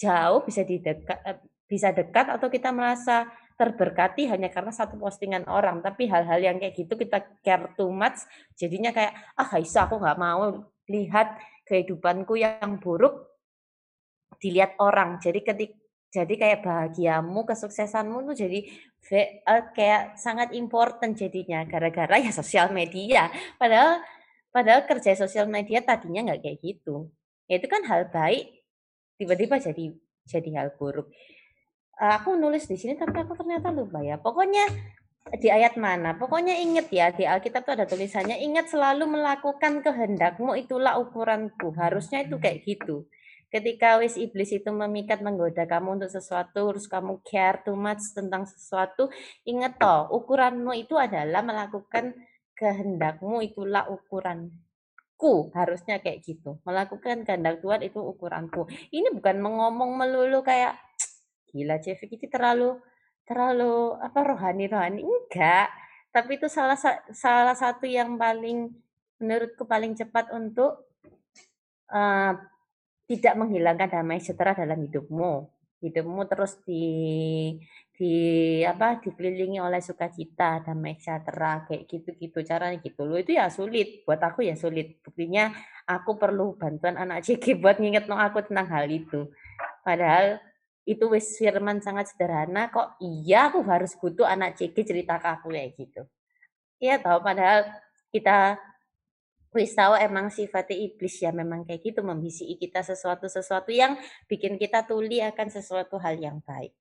jauh 0.00 0.40
bisa 0.40 0.64
didekat 0.64 1.20
eh, 1.20 1.36
bisa 1.68 1.92
dekat 1.92 2.32
atau 2.32 2.48
kita 2.48 2.72
merasa 2.72 3.28
terberkati 3.60 4.24
hanya 4.24 4.48
karena 4.48 4.72
satu 4.72 4.96
postingan 4.96 5.44
orang. 5.52 5.84
Tapi 5.84 6.08
hal-hal 6.08 6.40
yang 6.40 6.56
kayak 6.56 6.72
gitu 6.72 6.96
kita 6.96 7.20
care 7.44 7.76
too 7.76 7.92
much 7.92 8.24
jadinya 8.56 8.88
kayak 8.88 9.12
ah 9.36 9.44
Haisa 9.52 9.84
aku 9.84 10.00
nggak 10.00 10.16
mau 10.16 10.64
lihat 10.88 11.36
kehidupanku 11.68 12.40
yang 12.40 12.80
buruk. 12.80 13.28
Dilihat 14.40 14.80
orang. 14.80 15.20
Jadi 15.20 15.44
ketika 15.44 15.83
jadi 16.14 16.34
kayak 16.38 16.60
bahagiamu, 16.62 17.42
kesuksesanmu 17.42 18.22
tuh 18.30 18.38
jadi 18.38 18.70
uh, 19.50 19.62
kayak 19.74 20.14
sangat 20.14 20.54
important 20.54 21.18
jadinya 21.18 21.66
gara-gara 21.66 22.22
ya 22.22 22.30
sosial 22.30 22.70
media. 22.70 23.26
Padahal 23.58 23.98
padahal 24.54 24.86
kerja 24.86 25.18
sosial 25.18 25.50
media 25.50 25.82
tadinya 25.82 26.30
nggak 26.30 26.40
kayak 26.46 26.58
gitu. 26.62 27.10
Ya 27.50 27.58
itu 27.58 27.66
kan 27.66 27.82
hal 27.90 28.14
baik, 28.14 28.62
tiba-tiba 29.18 29.58
jadi 29.58 29.90
jadi 30.22 30.50
hal 30.54 30.68
buruk. 30.78 31.10
Uh, 31.98 32.14
aku 32.14 32.38
nulis 32.38 32.70
di 32.70 32.78
sini 32.78 32.94
tapi 32.94 33.18
aku 33.18 33.34
ternyata 33.34 33.74
lupa 33.74 33.98
ya. 33.98 34.14
Pokoknya 34.14 34.70
di 35.34 35.50
ayat 35.50 35.74
mana? 35.74 36.14
Pokoknya 36.14 36.54
inget 36.62 36.94
ya 36.94 37.10
di 37.10 37.26
Alkitab 37.26 37.66
tuh 37.66 37.74
ada 37.74 37.90
tulisannya 37.90 38.38
ingat 38.38 38.70
selalu 38.70 39.18
melakukan 39.18 39.82
kehendakmu 39.82 40.54
itulah 40.54 40.94
ukuranku. 40.94 41.74
Harusnya 41.74 42.22
itu 42.22 42.38
kayak 42.38 42.62
gitu 42.62 43.10
ketika 43.54 44.02
wis 44.02 44.18
iblis 44.18 44.50
itu 44.50 44.66
memikat 44.74 45.22
menggoda 45.22 45.62
kamu 45.62 46.02
untuk 46.02 46.10
sesuatu 46.10 46.74
terus 46.74 46.90
kamu 46.90 47.22
care 47.22 47.62
too 47.62 47.78
much 47.78 48.02
tentang 48.10 48.42
sesuatu 48.50 49.06
ingat 49.46 49.78
toh 49.78 50.10
ukuranmu 50.10 50.74
itu 50.74 50.98
adalah 50.98 51.46
melakukan 51.46 52.18
kehendakmu 52.54 53.42
itulah 53.42 53.90
ukuranku. 53.90 55.50
Harusnya 55.52 56.00
kayak 56.00 56.22
gitu. 56.24 56.62
Melakukan 56.62 57.26
kehendak 57.26 57.60
Tuhan 57.60 57.82
itu 57.84 58.00
ukuranku. 58.00 58.70
Ini 58.94 59.10
bukan 59.12 59.36
mengomong 59.42 59.98
melulu 59.98 60.40
kayak 60.40 60.78
gila 61.50 61.78
Cevik 61.78 62.18
itu 62.18 62.26
terlalu 62.30 62.78
terlalu 63.26 63.94
apa 63.98 64.20
rohani 64.22 64.64
rohani 64.70 65.00
enggak. 65.02 65.68
Tapi 66.14 66.38
itu 66.38 66.46
salah 66.46 66.78
salah 67.10 67.56
satu 67.58 67.90
yang 67.90 68.14
paling 68.14 68.70
menurutku 69.18 69.66
paling 69.66 69.98
cepat 69.98 70.30
untuk 70.30 70.90
uh, 71.90 72.34
tidak 73.04 73.34
menghilangkan 73.36 73.88
damai 74.00 74.20
sejahtera 74.20 74.64
dalam 74.64 74.80
hidupmu. 74.84 75.32
Hidupmu 75.84 76.22
terus 76.24 76.56
di 76.64 76.84
di 77.94 78.14
apa 78.64 78.98
dikelilingi 78.98 79.60
oleh 79.60 79.78
sukacita, 79.78 80.64
damai 80.64 80.96
sejahtera 80.96 81.68
kayak 81.68 81.84
gitu-gitu 81.84 82.40
caranya 82.40 82.80
gitu 82.80 83.04
loh. 83.04 83.20
Itu 83.20 83.36
ya 83.36 83.52
sulit 83.52 84.02
buat 84.08 84.18
aku 84.18 84.48
ya 84.48 84.56
sulit. 84.56 85.04
Buktinya 85.04 85.52
aku 85.84 86.16
perlu 86.16 86.56
bantuan 86.56 86.96
anak 86.96 87.22
CG 87.28 87.60
buat 87.60 87.76
nginget 87.76 88.08
no 88.08 88.16
aku 88.16 88.40
tentang 88.48 88.66
hal 88.72 88.88
itu. 88.88 89.28
Padahal 89.84 90.40
itu 90.84 91.04
wis 91.08 91.36
firman 91.40 91.80
sangat 91.80 92.12
sederhana 92.12 92.68
kok 92.68 93.00
iya 93.00 93.48
aku 93.48 93.64
harus 93.64 93.96
butuh 93.96 94.28
anak 94.28 94.56
CG 94.56 94.84
cerita 94.84 95.16
ke 95.20 95.28
aku 95.28 95.52
kayak 95.52 95.76
gitu. 95.76 96.02
Iya 96.80 97.00
tahu 97.00 97.24
padahal 97.24 97.68
kita 98.12 98.60
wis 99.54 99.72
tahu 99.78 99.94
emang 99.94 100.34
sifatnya 100.34 100.74
iblis 100.74 101.22
ya 101.22 101.30
memang 101.30 101.62
kayak 101.62 101.80
gitu 101.86 102.02
membisiki 102.02 102.58
kita 102.58 102.82
sesuatu-sesuatu 102.82 103.70
yang 103.70 103.94
bikin 104.26 104.58
kita 104.58 104.82
tuli 104.82 105.22
akan 105.22 105.48
sesuatu 105.48 105.96
hal 106.02 106.18
yang 106.18 106.42
baik. 106.42 106.74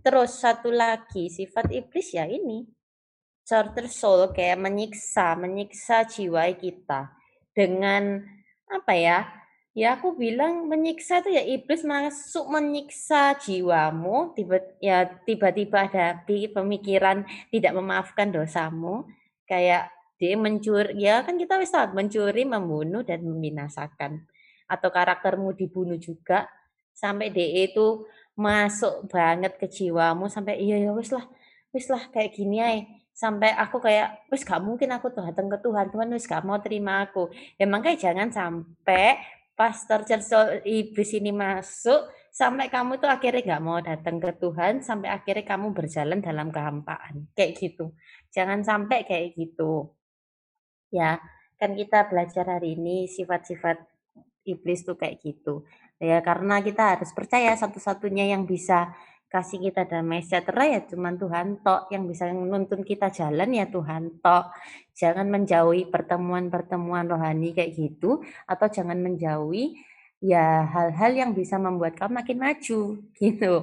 Terus 0.00 0.40
satu 0.40 0.72
lagi 0.72 1.28
sifat 1.28 1.70
iblis 1.70 2.16
ya 2.16 2.24
ini 2.24 2.64
torture 3.44 3.92
soul 3.92 4.32
kayak 4.32 4.56
menyiksa, 4.56 5.36
menyiksa 5.36 6.08
jiwa 6.08 6.48
kita 6.56 7.12
dengan 7.52 8.24
apa 8.66 8.96
ya? 8.96 9.18
Ya 9.74 9.98
aku 9.98 10.14
bilang 10.14 10.70
menyiksa 10.70 11.18
itu 11.18 11.34
ya 11.34 11.42
iblis 11.42 11.82
masuk 11.82 12.46
menyiksa 12.46 13.34
jiwamu, 13.42 14.30
tiba 14.38 14.62
ya 14.78 15.02
tiba-tiba 15.26 15.90
ada 15.90 16.22
pemikiran 16.24 17.26
tidak 17.50 17.74
memaafkan 17.74 18.30
dosamu, 18.30 19.02
kayak 19.50 19.90
dia 20.24 20.40
mencuri, 20.40 20.96
ya 20.96 21.20
kan 21.20 21.36
kita 21.36 21.60
bisa 21.60 21.92
mencuri, 21.92 22.48
membunuh 22.48 23.04
dan 23.04 23.20
membinasakan. 23.20 24.24
Atau 24.64 24.88
karaktermu 24.88 25.52
dibunuh 25.52 26.00
juga 26.00 26.48
sampai 26.96 27.28
dia 27.28 27.68
itu 27.68 28.08
masuk 28.32 29.12
banget 29.12 29.60
ke 29.60 29.68
jiwamu 29.68 30.32
sampai 30.32 30.58
iya 30.58 30.80
ya 30.80 30.96
wis 30.96 31.12
lah, 31.12 31.28
wis 31.76 31.86
lah 31.92 32.08
kayak 32.08 32.32
gini 32.32 32.56
ya 32.58 32.68
sampai 33.14 33.54
aku 33.54 33.78
kayak 33.78 34.26
wis 34.32 34.42
gak 34.42 34.58
mungkin 34.58 34.90
aku 34.90 35.14
tuh 35.14 35.22
datang 35.22 35.46
ke 35.46 35.58
Tuhan 35.62 35.86
Tuhan 35.94 36.08
wis 36.10 36.26
gak 36.26 36.42
mau 36.42 36.58
terima 36.58 37.06
aku. 37.06 37.30
Ya 37.60 37.68
makanya 37.70 38.10
jangan 38.10 38.28
sampai 38.34 39.22
pastor 39.54 40.02
cerso 40.02 40.58
iblis 40.66 41.14
ini 41.14 41.30
masuk 41.30 42.10
sampai 42.34 42.66
kamu 42.66 42.98
tuh 42.98 43.06
akhirnya 43.06 43.54
gak 43.54 43.62
mau 43.62 43.78
datang 43.78 44.18
ke 44.18 44.34
Tuhan 44.34 44.82
sampai 44.82 45.14
akhirnya 45.14 45.46
kamu 45.46 45.70
berjalan 45.70 46.18
dalam 46.18 46.50
kehampaan. 46.50 47.30
Kayak 47.38 47.52
gitu. 47.62 47.94
Jangan 48.34 48.66
sampai 48.66 49.06
kayak 49.06 49.38
gitu 49.38 49.94
Ya, 50.94 51.18
kan 51.58 51.74
kita 51.74 52.06
belajar 52.06 52.46
hari 52.46 52.78
ini 52.78 53.10
sifat-sifat 53.10 53.82
iblis 54.46 54.86
tuh 54.86 54.94
kayak 54.94 55.18
gitu. 55.26 55.66
Ya 55.98 56.22
karena 56.22 56.62
kita 56.62 56.94
harus 56.94 57.10
percaya 57.10 57.50
satu-satunya 57.58 58.30
yang 58.30 58.46
bisa 58.46 58.94
kasih 59.32 59.58
kita 59.58 59.82
damai 59.90 60.22
sejahtera 60.22 60.62
ya 60.70 60.80
cuman 60.86 61.18
Tuhan 61.18 61.58
tok 61.66 61.90
yang 61.90 62.06
bisa 62.06 62.30
menuntun 62.30 62.86
kita 62.86 63.10
jalan 63.10 63.50
ya 63.50 63.66
Tuhan 63.66 64.22
tok. 64.22 64.54
Jangan 64.94 65.26
menjauhi 65.26 65.90
pertemuan-pertemuan 65.90 67.10
rohani 67.10 67.50
kayak 67.50 67.74
gitu 67.74 68.22
atau 68.46 68.66
jangan 68.70 69.02
menjauhi 69.02 69.74
ya 70.22 70.62
hal-hal 70.70 71.12
yang 71.18 71.30
bisa 71.34 71.58
membuat 71.58 71.98
kamu 71.98 72.22
makin 72.22 72.38
maju 72.38 72.80
gitu. 73.22 73.54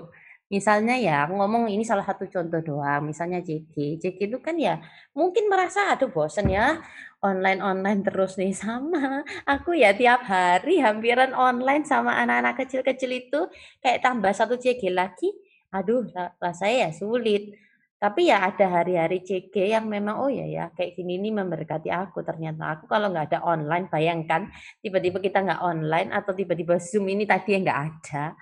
Misalnya 0.51 0.99
ya, 0.99 1.31
ngomong 1.31 1.71
ini 1.71 1.87
salah 1.87 2.03
satu 2.03 2.27
contoh 2.27 2.59
doang, 2.59 3.07
misalnya 3.07 3.39
JG. 3.39 3.95
JG 4.03 4.19
itu 4.27 4.37
kan 4.43 4.59
ya 4.59 4.83
mungkin 5.15 5.47
merasa 5.47 5.95
aduh 5.95 6.11
bosen 6.11 6.51
ya 6.51 6.83
online-online 7.23 8.03
terus 8.03 8.35
nih 8.35 8.51
sama. 8.63 9.23
Aku 9.47 9.71
ya 9.71 9.95
tiap 9.95 10.27
hari 10.27 10.83
hampiran 10.83 11.31
online 11.31 11.87
sama 11.87 12.19
anak-anak 12.19 12.59
kecil-kecil 12.67 13.11
itu 13.15 13.39
kayak 13.79 14.03
tambah 14.03 14.31
satu 14.35 14.59
JG 14.59 14.91
lagi. 14.91 15.31
Aduh, 15.71 16.03
rasanya 16.43 16.75
ya 16.87 16.89
sulit. 16.91 17.55
Tapi 18.01 18.33
ya 18.33 18.49
ada 18.49 18.81
hari-hari 18.81 19.21
CG 19.21 19.53
yang 19.53 19.85
memang 19.85 20.25
oh 20.25 20.31
ya 20.33 20.41
ya 20.49 20.65
kayak 20.73 20.97
gini 20.97 21.21
ini 21.21 21.29
memberkati 21.29 21.93
aku 21.93 22.25
ternyata. 22.25 22.73
Aku 22.73 22.89
kalau 22.89 23.13
nggak 23.13 23.29
ada 23.29 23.39
online 23.45 23.93
bayangkan 23.93 24.49
tiba-tiba 24.81 25.21
kita 25.21 25.45
nggak 25.45 25.61
online 25.61 26.09
atau 26.09 26.33
tiba-tiba 26.33 26.81
zoom 26.81 27.13
ini 27.13 27.29
tadi 27.29 27.53
yang 27.53 27.61
nggak 27.61 27.81
ada. 27.93 28.33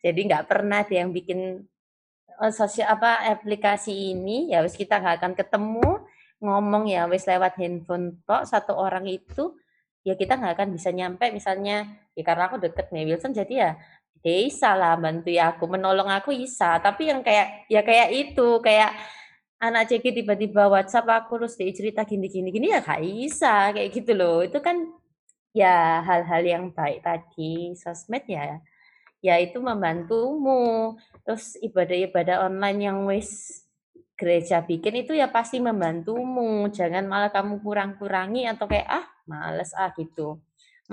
Jadi 0.00 0.20
nggak 0.32 0.44
pernah 0.48 0.80
ada 0.80 0.94
yang 0.96 1.12
bikin 1.12 1.60
uh, 2.40 2.52
sosial 2.56 2.88
apa 2.88 3.28
aplikasi 3.28 4.16
ini. 4.16 4.48
Ya 4.48 4.64
wis 4.64 4.80
kita 4.80 4.96
nggak 4.96 5.20
akan 5.20 5.32
ketemu 5.36 5.90
ngomong 6.40 6.88
ya 6.88 7.04
wis 7.04 7.28
lewat 7.28 7.60
handphone 7.60 8.24
tok 8.24 8.48
satu 8.48 8.72
orang 8.80 9.04
itu 9.12 9.52
ya 10.02 10.18
kita 10.18 10.40
nggak 10.40 10.56
akan 10.58 10.68
bisa 10.74 10.90
nyampe 10.90 11.30
misalnya 11.30 11.86
ya 12.18 12.22
karena 12.26 12.50
aku 12.50 12.58
deket 12.58 12.90
nih 12.90 13.06
Wilson 13.06 13.30
jadi 13.30 13.54
ya 13.54 13.70
bisa 14.22 14.78
lah 14.78 14.94
bantu 14.94 15.34
ya 15.34 15.52
aku 15.52 15.66
menolong 15.66 16.06
aku 16.06 16.30
bisa 16.30 16.78
tapi 16.78 17.10
yang 17.10 17.26
kayak 17.26 17.66
ya 17.66 17.82
kayak 17.82 18.08
itu 18.14 18.62
kayak 18.62 18.94
anak 19.62 19.86
ceki 19.86 20.10
tiba-tiba 20.22 20.66
WhatsApp 20.66 21.06
aku 21.22 21.38
terus 21.38 21.54
dia 21.54 21.70
cerita 21.70 22.02
gini 22.02 22.26
gini 22.26 22.74
ya 22.74 22.82
gak 22.82 22.98
bisa 22.98 23.70
kayak 23.70 23.94
gitu 23.94 24.12
loh. 24.18 24.42
Itu 24.42 24.58
kan 24.58 24.90
ya 25.54 26.02
hal-hal 26.02 26.42
yang 26.42 26.64
baik 26.74 27.06
tadi 27.06 27.70
sosmed 27.78 28.26
ya. 28.26 28.58
Ya 29.22 29.38
itu 29.38 29.62
membantumu. 29.62 30.98
Terus 31.22 31.54
ibadah-ibadah 31.62 32.50
online 32.50 32.78
yang 32.82 33.06
wis 33.06 33.62
gereja 34.18 34.66
bikin 34.66 35.06
itu 35.06 35.14
ya 35.14 35.30
pasti 35.30 35.62
membantumu. 35.62 36.66
Jangan 36.74 37.06
malah 37.06 37.30
kamu 37.30 37.62
kurang-kurangi 37.62 38.50
atau 38.50 38.66
kayak 38.66 38.90
ah 38.90 39.06
males 39.30 39.70
ah 39.78 39.94
gitu 39.94 40.42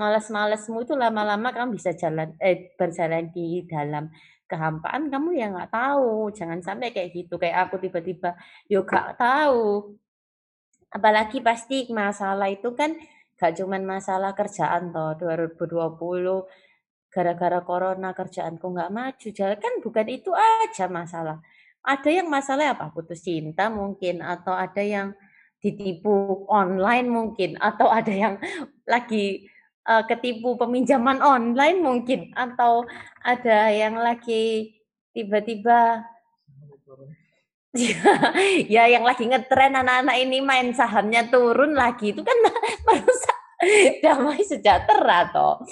Males-malesmu 0.00 0.80
itu 0.88 0.96
lama-lama 0.96 1.52
kamu 1.52 1.76
bisa 1.76 1.92
jalan 1.92 2.32
eh 2.40 2.72
berjalan 2.80 3.28
di 3.28 3.68
dalam 3.68 4.08
kehampaan 4.48 5.12
kamu 5.12 5.36
ya 5.36 5.52
nggak 5.52 5.68
tahu. 5.68 6.32
Jangan 6.32 6.64
sampai 6.64 6.88
kayak 6.96 7.12
gitu. 7.12 7.36
Kayak 7.36 7.68
aku 7.68 7.76
tiba-tiba 7.84 8.32
yo 8.72 8.88
gak 8.88 9.20
tahu. 9.20 9.92
Apalagi 10.90 11.44
pasti 11.44 11.84
masalah 11.92 12.48
itu 12.48 12.72
kan 12.72 12.96
gak 13.36 13.60
cuman 13.60 13.82
masalah 13.84 14.32
kerjaan 14.32 14.92
toh 14.92 15.16
2020 15.20 16.00
gara-gara 17.10 17.60
corona 17.66 18.14
kerjaanku 18.14 18.62
nggak 18.70 18.92
maju 18.94 19.28
jalan 19.34 19.58
kan 19.58 19.74
bukan 19.82 20.06
itu 20.06 20.30
aja 20.30 20.86
masalah 20.86 21.42
ada 21.82 22.10
yang 22.12 22.30
masalah 22.30 22.76
apa 22.76 22.94
putus 22.94 23.26
cinta 23.26 23.66
mungkin 23.66 24.22
atau 24.22 24.54
ada 24.54 24.78
yang 24.78 25.10
ditipu 25.58 26.46
online 26.48 27.08
mungkin 27.10 27.58
atau 27.58 27.90
ada 27.90 28.14
yang 28.14 28.34
lagi 28.88 29.49
uh, 29.86 30.02
ketipu 30.04 30.56
peminjaman 30.58 31.22
online 31.22 31.78
mungkin 31.80 32.32
atau 32.36 32.84
ada 33.24 33.70
yang 33.72 33.96
lagi 34.00 34.74
tiba-tiba 35.12 36.04
ya 38.74 38.90
yang 38.90 39.06
lagi 39.06 39.30
ngetren 39.30 39.78
anak-anak 39.78 40.16
ini 40.18 40.42
main 40.42 40.74
sahamnya 40.74 41.30
turun 41.30 41.78
lagi 41.78 42.10
itu 42.10 42.26
kan 42.26 42.34
merusak 42.86 43.38
damai 44.02 44.42
sejahtera 44.42 45.30
toh. 45.30 45.62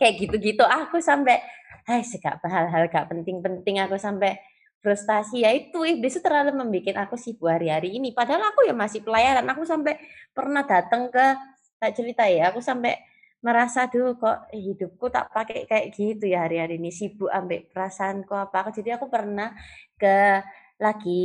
Kayak 0.00 0.14
gitu-gitu 0.26 0.64
aku 0.64 0.98
sampai 0.98 1.38
hai 1.84 2.00
segak 2.00 2.40
hal-hal 2.48 2.88
gak 2.88 3.12
penting-penting 3.12 3.84
aku 3.84 4.00
sampai 4.00 4.40
frustasi. 4.80 5.44
Ya 5.44 5.52
itu 5.52 5.84
iblis 5.84 6.16
itu 6.16 6.24
terlalu 6.24 6.56
membuat 6.56 7.04
aku 7.04 7.20
sibuk 7.20 7.52
hari-hari 7.52 8.00
ini. 8.00 8.16
Padahal 8.16 8.50
aku 8.50 8.64
ya 8.64 8.74
masih 8.74 9.04
pelayanan 9.04 9.44
aku 9.52 9.68
sampai 9.68 10.00
pernah 10.32 10.64
datang 10.64 11.12
ke 11.12 11.26
tak 11.80 11.92
cerita 11.96 12.24
ya. 12.28 12.50
Aku 12.52 12.60
sampai 12.64 12.96
merasa 13.44 13.84
dulu 13.92 14.16
kok 14.16 14.48
hidupku 14.56 15.12
tak 15.12 15.28
pakai 15.34 15.68
kayak 15.68 15.92
gitu 15.92 16.24
ya 16.24 16.48
hari-hari 16.48 16.80
ini? 16.80 16.88
Sibuk 16.88 17.28
ambek 17.28 17.70
perasaanku 17.72 18.32
apa? 18.32 18.72
Jadi 18.72 18.90
aku 18.96 19.06
pernah 19.12 19.52
ke 20.00 20.40
lagi 20.80 21.22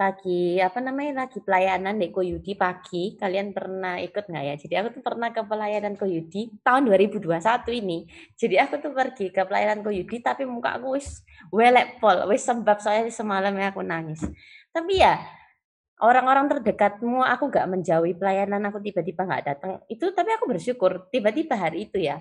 lagi 0.00 0.56
apa 0.64 0.80
namanya 0.80 1.28
lagi 1.28 1.44
pelayanan 1.44 2.00
di 2.00 2.08
Koyudi 2.08 2.56
pagi. 2.56 3.20
Kalian 3.20 3.52
pernah 3.52 4.00
ikut 4.00 4.32
nggak 4.32 4.44
ya? 4.48 4.54
Jadi 4.56 4.74
aku 4.80 4.88
tuh 4.96 5.02
pernah 5.04 5.28
ke 5.28 5.44
pelayanan 5.44 5.92
Koyudi 6.00 6.64
tahun 6.64 6.88
2021 6.88 7.28
ini. 7.84 8.08
Jadi 8.32 8.56
aku 8.56 8.80
tuh 8.80 8.96
pergi 8.96 9.28
ke 9.28 9.44
pelayanan 9.44 9.84
Koyudi 9.84 10.24
tapi 10.24 10.48
muka 10.48 10.80
aku 10.80 10.96
wis 10.96 11.20
welek 11.52 12.00
pol 12.00 12.24
wis 12.32 12.48
sebab 12.48 12.80
soalnya 12.80 13.12
semalam 13.12 13.52
ya 13.60 13.68
aku 13.68 13.84
nangis. 13.84 14.24
Tapi 14.72 15.04
ya 15.04 15.20
orang-orang 16.02 16.50
terdekatmu 16.50 17.22
aku 17.22 17.52
gak 17.52 17.68
menjauhi 17.68 18.16
pelayanan 18.16 18.60
aku 18.68 18.80
tiba-tiba 18.80 19.24
nggak 19.24 19.44
datang 19.44 19.70
itu 19.86 20.08
tapi 20.12 20.32
aku 20.34 20.44
bersyukur 20.50 21.08
tiba-tiba 21.12 21.56
hari 21.56 21.88
itu 21.88 22.00
ya 22.00 22.20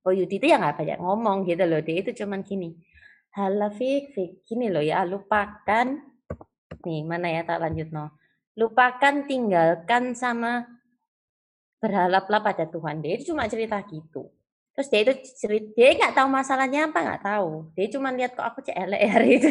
Koyudi 0.00 0.38
itu 0.38 0.46
ya 0.46 0.56
nggak 0.62 0.76
banyak 0.80 0.98
ngomong 1.02 1.44
gitu 1.48 1.64
loh 1.66 1.82
dia 1.82 1.98
itu 2.00 2.14
cuman 2.24 2.46
gini 2.46 2.76
Halo 3.36 3.68
Fik, 3.68 4.16
Fik, 4.16 4.48
gini 4.48 4.72
loh 4.72 4.80
ya, 4.80 5.04
lupakan 5.04 6.16
Nih, 6.86 7.02
mana 7.02 7.26
ya 7.26 7.42
tak 7.42 7.58
lanjut 7.58 7.90
no. 7.90 8.14
Lupakan, 8.54 9.26
tinggalkan 9.26 10.14
sama 10.14 10.64
berharaplah 11.82 12.40
pada 12.40 12.64
Tuhan. 12.70 13.02
Dia 13.02 13.18
itu 13.18 13.34
cuma 13.34 13.50
cerita 13.50 13.82
gitu. 13.90 14.30
Terus 14.76 14.88
dia 14.92 15.00
itu 15.08 15.12
cerita, 15.40 15.72
dia 15.72 15.96
nggak 15.96 16.12
tahu 16.12 16.28
masalahnya 16.28 16.92
apa 16.92 16.98
nggak 17.00 17.22
tahu. 17.24 17.72
Dia 17.72 17.86
cuma 17.96 18.12
lihat 18.12 18.36
kok 18.36 18.44
aku 18.44 18.60
CLR 18.60 19.20
ya, 19.24 19.34
itu. 19.40 19.48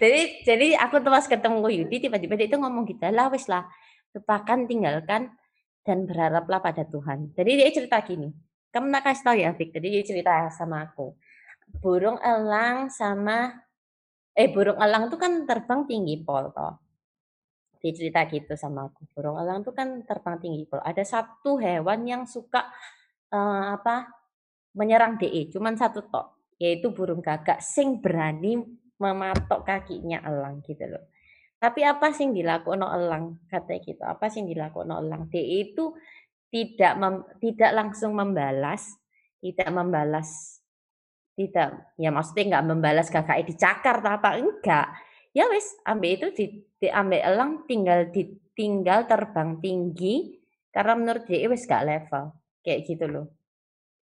jadi 0.00 0.20
jadi 0.46 0.66
aku 0.78 1.02
pas 1.02 1.26
ketemu 1.26 1.66
Yudi 1.82 2.06
tiba-tiba 2.06 2.38
dia 2.38 2.46
itu 2.46 2.54
ngomong 2.54 2.86
gitu, 2.86 3.02
lah 3.10 3.26
wis 3.34 3.50
lah, 3.50 3.66
lupakan, 4.14 4.62
tinggalkan 4.70 5.34
dan 5.82 6.06
berharaplah 6.06 6.62
pada 6.62 6.86
Tuhan. 6.86 7.34
Jadi 7.34 7.50
dia 7.58 7.68
cerita 7.74 7.98
gini, 8.06 8.30
kamu 8.70 8.86
nak 8.94 9.10
kasih 9.10 9.24
tahu 9.26 9.36
ya, 9.42 9.50
Fik. 9.58 9.74
Jadi 9.74 9.86
dia 9.90 10.02
cerita 10.06 10.32
sama 10.54 10.86
aku. 10.86 11.18
Burung 11.82 12.22
elang 12.22 12.94
sama 12.94 13.58
eh 14.38 14.46
burung 14.46 14.78
elang 14.78 15.10
tuh 15.10 15.18
kan 15.18 15.50
terbang 15.50 15.82
tinggi 15.90 16.22
pol 16.22 16.54
toh. 16.54 16.78
Dia 17.82 17.90
cerita 17.90 18.22
gitu 18.30 18.54
sama 18.54 18.86
aku. 18.86 19.02
Burung 19.18 19.34
elang 19.34 19.66
tuh 19.66 19.74
kan 19.74 20.06
terbang 20.06 20.38
tinggi 20.38 20.62
pol. 20.62 20.78
Ada 20.78 21.02
satu 21.02 21.58
hewan 21.58 22.06
yang 22.06 22.22
suka 22.22 22.70
uh, 23.34 23.74
apa 23.74 24.17
menyerang 24.78 25.18
DE, 25.18 25.50
cuman 25.50 25.74
satu 25.74 26.06
tok, 26.06 26.54
yaitu 26.62 26.94
burung 26.94 27.18
gagak 27.18 27.58
sing 27.58 27.98
berani 27.98 28.62
mematok 29.02 29.66
kakinya 29.66 30.22
elang 30.22 30.62
gitu 30.62 30.86
loh. 30.86 31.10
Tapi 31.58 31.82
apa 31.82 32.14
sih 32.14 32.30
yang 32.30 32.38
dilakukan 32.38 32.86
elang? 32.86 33.42
Katanya 33.50 33.80
gitu. 33.82 34.02
Apa 34.06 34.30
sih 34.30 34.46
yang 34.46 34.50
dilakukan 34.54 34.94
elang? 34.94 35.26
DE 35.26 35.74
itu 35.74 35.90
tidak 36.54 36.94
mem, 36.94 37.26
tidak 37.42 37.70
langsung 37.74 38.14
membalas, 38.14 38.94
tidak 39.42 39.68
membalas 39.74 40.58
tidak, 41.38 41.94
ya 41.94 42.10
maksudnya 42.10 42.58
nggak 42.58 42.66
membalas 42.66 43.08
kakak 43.14 43.46
dicakar 43.46 44.02
atau 44.02 44.10
apa, 44.18 44.42
enggak. 44.42 44.90
Ya 45.30 45.46
wis, 45.46 45.70
ambil 45.86 46.18
itu 46.18 46.26
di, 46.34 46.44
diambil 46.82 47.22
elang 47.22 47.62
tinggal 47.70 48.10
ditinggal 48.10 49.06
terbang 49.06 49.62
tinggi 49.62 50.34
karena 50.74 50.98
menurut 50.98 51.30
dia 51.30 51.46
wis 51.46 51.62
gak 51.62 51.86
level. 51.86 52.34
Kayak 52.66 52.80
gitu 52.90 53.06
loh. 53.06 53.37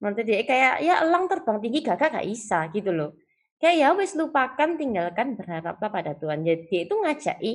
Menurut 0.00 0.24
dia 0.24 0.40
kayak 0.48 0.74
ya 0.80 1.04
elang 1.04 1.28
terbang 1.28 1.60
tinggi 1.60 1.84
gak 1.84 2.00
gak 2.00 2.24
bisa 2.24 2.72
gitu 2.72 2.90
loh. 2.90 3.12
Kayak 3.60 3.76
ya 3.76 3.88
wis 3.92 4.16
lupakan 4.16 4.80
tinggalkan 4.80 5.36
berharaplah 5.36 5.92
pada 5.92 6.16
Tuhan. 6.16 6.40
Jadi 6.40 6.88
itu 6.88 6.94
ngajaki 6.96 7.52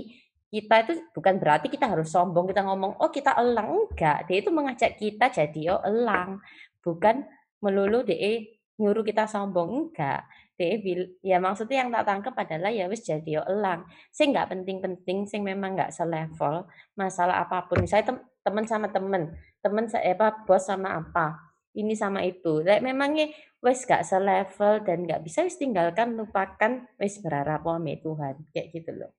kita 0.54 0.76
itu 0.86 0.94
bukan 1.12 1.42
berarti 1.42 1.68
kita 1.68 1.90
harus 1.90 2.14
sombong 2.14 2.46
kita 2.54 2.62
ngomong 2.62 3.02
oh 3.02 3.10
kita 3.10 3.34
elang. 3.42 3.90
Enggak 3.90 4.30
dia 4.30 4.38
itu 4.46 4.54
mengajak 4.54 4.92
kita 5.02 5.26
jadi 5.34 5.74
oh 5.74 5.82
elang. 5.82 6.38
Bukan 6.86 7.26
melulu 7.66 8.06
dia 8.06 8.46
nyuruh 8.78 9.02
kita 9.02 9.26
sombong 9.26 9.90
enggak. 9.90 10.30
Dia 10.54 10.78
bil 10.78 11.18
ya 11.26 11.42
maksudnya 11.42 11.82
yang 11.82 11.90
tak 11.90 12.06
tangkap 12.06 12.34
adalah 12.38 12.70
ya 12.70 12.86
wis 12.86 13.02
jadi 13.02 13.26
yo 13.26 13.44
elang. 13.50 13.90
Sing 14.14 14.30
nggak 14.30 14.54
penting-penting 14.54 15.26
sing 15.26 15.42
memang 15.42 15.74
nggak 15.74 15.90
selevel 15.90 16.70
masalah 16.94 17.42
apa 17.42 17.66
pun. 17.66 17.82
Saya 17.90 18.06
tem 18.06 18.22
teman 18.46 18.70
sama 18.70 18.94
temen 18.94 19.34
temen 19.66 19.90
saya 19.90 20.14
apa 20.14 20.46
bos 20.46 20.70
sama 20.70 21.02
apa 21.02 21.45
ini 21.76 21.94
sama 21.94 22.24
itu. 22.24 22.64
Like, 22.64 22.82
memangnya 22.82 23.30
wis 23.60 23.84
gak 23.84 24.08
selevel 24.08 24.86
dan 24.86 25.04
nggak 25.04 25.22
bisa 25.26 25.44
wis 25.44 25.60
tinggalkan 25.60 26.16
lupakan 26.16 26.86
wis 27.02 27.20
berharap 27.20 27.66
wame 27.66 28.00
Tuhan 28.00 28.46
kayak 28.56 28.68
gitu 28.72 28.92
loh. 28.96 29.12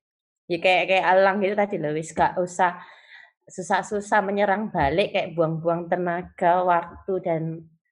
Ya 0.46 0.62
kayak 0.62 0.84
kayak 0.86 1.06
elang 1.10 1.36
gitu 1.42 1.54
tadi 1.58 1.76
loh 1.76 1.92
wis 1.92 2.14
gak 2.14 2.38
usah 2.38 2.78
susah-susah 3.46 4.20
menyerang 4.26 4.74
balik 4.74 5.14
kayak 5.14 5.34
buang-buang 5.38 5.86
tenaga 5.86 6.66
waktu 6.66 7.12
dan 7.22 7.42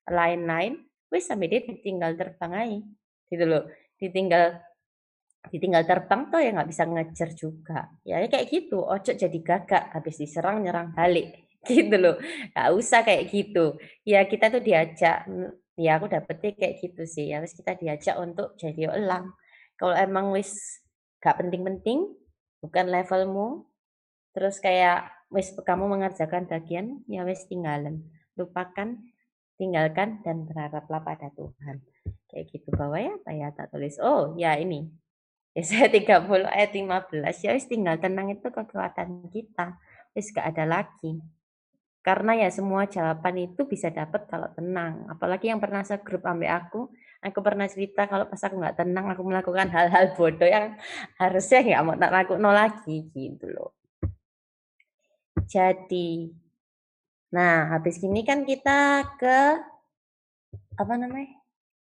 lain-lain 0.07 0.83
wis 1.11 1.27
sampai 1.31 1.47
dia 1.47 1.61
ditinggal 1.63 2.15
terbang 2.19 2.51
aja 2.51 2.79
gitu 3.31 3.45
loh. 3.47 3.63
Ditinggal 3.99 4.59
ditinggal 5.45 5.83
terbang 5.85 6.21
tuh 6.33 6.41
ya 6.41 6.49
nggak 6.55 6.69
bisa 6.71 6.83
ngejar 6.89 7.29
juga. 7.37 7.79
Ya 8.01 8.23
kayak 8.25 8.49
gitu 8.49 8.81
ojo 8.81 9.11
jadi 9.13 9.37
gagak 9.43 9.93
habis 9.93 10.17
diserang 10.17 10.65
nyerang 10.65 10.95
balik 10.95 11.44
gitu 11.69 11.95
loh 11.97 12.15
nggak 12.53 12.69
usah 12.73 13.01
kayak 13.01 13.29
gitu 13.29 13.75
ya 14.07 14.23
kita 14.25 14.53
tuh 14.53 14.61
diajak 14.61 15.25
ya 15.75 15.99
aku 15.99 16.07
dapetnya 16.07 16.51
kayak 16.55 16.75
gitu 16.79 17.03
sih 17.03 17.31
ya 17.33 17.43
wis 17.43 17.53
kita 17.53 17.75
diajak 17.75 18.15
untuk 18.21 18.55
jadi 18.55 18.95
elang 18.95 19.35
kalau 19.75 19.97
emang 19.97 20.31
wis 20.31 20.81
gak 21.19 21.41
penting-penting 21.41 22.07
bukan 22.63 22.85
levelmu 22.87 23.67
terus 24.31 24.61
kayak 24.63 25.11
wis 25.33 25.51
kamu 25.65 25.89
mengerjakan 25.89 26.47
bagian 26.47 27.03
ya 27.09 27.27
wis 27.27 27.43
tinggalan 27.49 28.07
lupakan 28.39 28.99
tinggalkan 29.55 30.19
dan 30.21 30.43
berharaplah 30.47 31.01
pada 31.03 31.31
Tuhan. 31.33 31.83
Kayak 32.27 32.45
gitu 32.51 32.69
bawah 32.75 32.99
ya 32.99 33.15
ya 33.31 33.47
tak 33.55 33.71
tulis. 33.71 33.95
Oh 34.03 34.35
ya 34.35 34.59
ini. 34.59 34.91
Ya 35.55 35.63
saya 35.63 35.87
30 35.87 36.51
ayat 36.51 36.71
15 36.75 37.23
ya 37.47 37.55
wis 37.55 37.67
tinggal 37.71 37.95
tenang 37.99 38.31
itu 38.35 38.47
kekuatan 38.51 39.31
kita. 39.31 39.79
Wis 40.11 40.31
gak 40.35 40.55
ada 40.55 40.67
lagi. 40.67 41.19
Karena 42.05 42.37
ya 42.37 42.49
semua 42.53 42.85
jawaban 42.85 43.35
itu 43.41 43.65
bisa 43.65 43.89
dapat 43.89 44.29
kalau 44.29 44.45
tenang. 44.53 45.09
Apalagi 45.09 45.49
yang 45.49 45.57
pernah 45.57 45.81
grup 46.05 46.21
ambil 46.21 46.53
aku, 46.53 46.93
aku 47.25 47.39
pernah 47.41 47.65
cerita 47.65 48.05
kalau 48.05 48.29
pas 48.29 48.37
aku 48.45 48.61
nggak 48.61 48.77
tenang 48.77 49.09
aku 49.09 49.25
melakukan 49.25 49.73
hal-hal 49.73 50.13
bodoh 50.13 50.45
yang 50.45 50.77
harusnya 51.17 51.65
nggak 51.65 51.81
mau 51.81 51.97
tak 51.97 52.13
lakukan 52.13 52.53
lagi 52.53 53.09
gitu 53.09 53.49
loh. 53.49 53.73
Jadi 55.49 56.29
Nah, 57.35 57.67
habis 57.75 57.99
ini 57.99 58.23
kan 58.23 58.47
kita 58.47 59.03
ke 59.19 59.39
apa 60.79 60.93
namanya? 60.95 61.35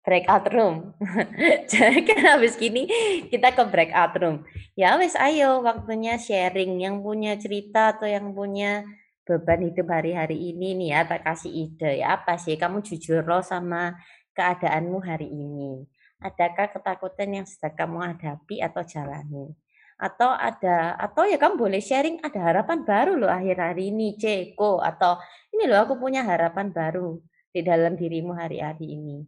breakout 0.05 0.53
room. 0.53 0.93
Jadi 1.73 2.05
kan 2.05 2.37
habis 2.37 2.61
gini 2.61 2.85
kita 3.33 3.57
ke 3.57 3.65
breakout 3.73 4.13
room. 4.21 4.45
Ya 4.77 5.01
wes 5.01 5.17
ayo 5.17 5.65
waktunya 5.65 6.21
sharing 6.21 6.77
yang 6.77 7.01
punya 7.01 7.41
cerita 7.41 7.97
atau 7.97 8.05
yang 8.05 8.37
punya 8.37 8.85
beban 9.25 9.61
hidup 9.65 9.89
hari-hari 9.89 10.53
ini 10.53 10.77
nih 10.77 10.89
ya 10.93 11.01
tak 11.09 11.25
kasih 11.25 11.53
ide 11.53 12.05
ya 12.05 12.21
apa 12.21 12.37
sih 12.37 12.61
kamu 12.61 12.85
jujur 12.85 13.25
loh 13.25 13.41
sama 13.41 13.97
keadaanmu 14.37 15.01
hari 15.01 15.29
ini. 15.33 15.85
Adakah 16.21 16.73
ketakutan 16.73 17.43
yang 17.43 17.47
sedang 17.49 17.75
kamu 17.77 17.99
hadapi 18.15 18.61
atau 18.65 18.83
jalani? 18.85 19.53
atau 19.95 20.35
ada 20.35 20.99
atau 20.99 21.23
ya 21.23 21.39
kamu 21.39 21.55
boleh 21.55 21.79
sharing 21.79 22.19
ada 22.19 22.51
harapan 22.51 22.83
baru 22.83 23.15
loh 23.15 23.31
akhir 23.31 23.63
hari 23.63 23.95
ini 23.95 24.19
Ceko 24.19 24.83
atau 24.83 25.23
ini 25.55 25.71
loh 25.71 25.87
aku 25.87 25.95
punya 26.03 26.27
harapan 26.27 26.75
baru 26.75 27.23
di 27.55 27.63
dalam 27.63 27.95
dirimu 27.95 28.35
hari-hari 28.35 28.99
ini 28.99 29.23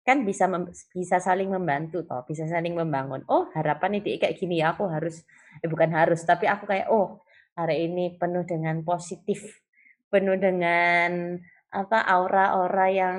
kan 0.00 0.24
bisa 0.24 0.48
bisa 0.96 1.20
saling 1.20 1.52
membantu 1.52 2.00
toh 2.08 2.24
bisa 2.24 2.48
saling 2.48 2.72
membangun 2.72 3.20
oh 3.28 3.52
harapan 3.52 4.00
ini 4.00 4.16
kayak 4.16 4.40
gini 4.40 4.64
ya 4.64 4.72
aku 4.72 4.88
harus 4.88 5.20
eh 5.60 5.68
bukan 5.68 5.92
harus 5.92 6.24
tapi 6.24 6.48
aku 6.48 6.64
kayak 6.64 6.88
oh 6.88 7.20
hari 7.58 7.90
ini 7.90 8.14
penuh 8.14 8.46
dengan 8.46 8.86
positif 8.86 9.66
penuh 10.08 10.38
dengan 10.40 11.36
apa 11.68 12.00
aura-aura 12.00 12.88
yang 12.88 13.16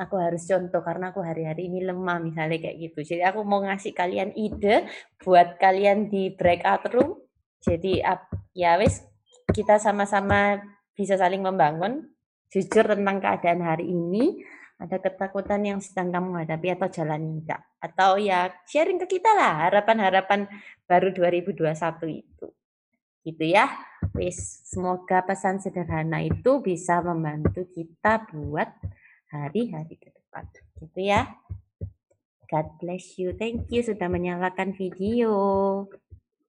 aku 0.00 0.16
harus 0.16 0.48
contoh 0.48 0.80
karena 0.80 1.12
aku 1.12 1.20
hari-hari 1.20 1.68
ini 1.68 1.84
lemah 1.84 2.16
misalnya 2.16 2.56
kayak 2.56 2.80
gitu. 2.80 3.04
Jadi 3.04 3.22
aku 3.28 3.44
mau 3.44 3.60
ngasih 3.60 3.92
kalian 3.92 4.32
ide 4.32 4.88
buat 5.20 5.60
kalian 5.60 6.08
di 6.08 6.32
breakout 6.32 6.88
room. 6.96 7.20
Jadi 7.60 8.00
ya 8.56 8.80
wis 8.80 9.04
kita 9.52 9.76
sama-sama 9.76 10.64
bisa 10.96 11.20
saling 11.20 11.44
membangun 11.44 12.08
jujur 12.48 12.88
tentang 12.88 13.20
keadaan 13.20 13.60
hari 13.60 13.92
ini 13.92 14.40
ada 14.80 14.96
ketakutan 14.96 15.60
yang 15.60 15.78
sedang 15.84 16.08
kamu 16.08 16.40
hadapi 16.40 16.72
atau 16.72 16.88
jalan 16.88 17.20
enggak 17.20 17.60
atau 17.84 18.16
ya 18.16 18.48
sharing 18.64 18.96
ke 19.04 19.20
kita 19.20 19.28
lah 19.36 19.68
harapan-harapan 19.68 20.48
baru 20.88 21.12
2021 21.12 21.68
itu 22.16 22.48
gitu 23.24 23.44
ya. 23.44 23.68
Wis 24.16 24.64
semoga 24.68 25.22
pesan 25.24 25.60
sederhana 25.60 26.24
itu 26.24 26.60
bisa 26.64 27.04
membantu 27.04 27.68
kita 27.68 28.26
buat 28.32 28.68
hari-hari 29.30 29.96
ke 29.96 30.10
depan. 30.10 30.44
Gitu 30.80 31.00
ya. 31.00 31.30
God 32.50 32.66
bless 32.82 33.14
you. 33.14 33.30
Thank 33.38 33.70
you 33.70 33.86
sudah 33.86 34.10
menyalakan 34.10 34.74
video 34.74 35.30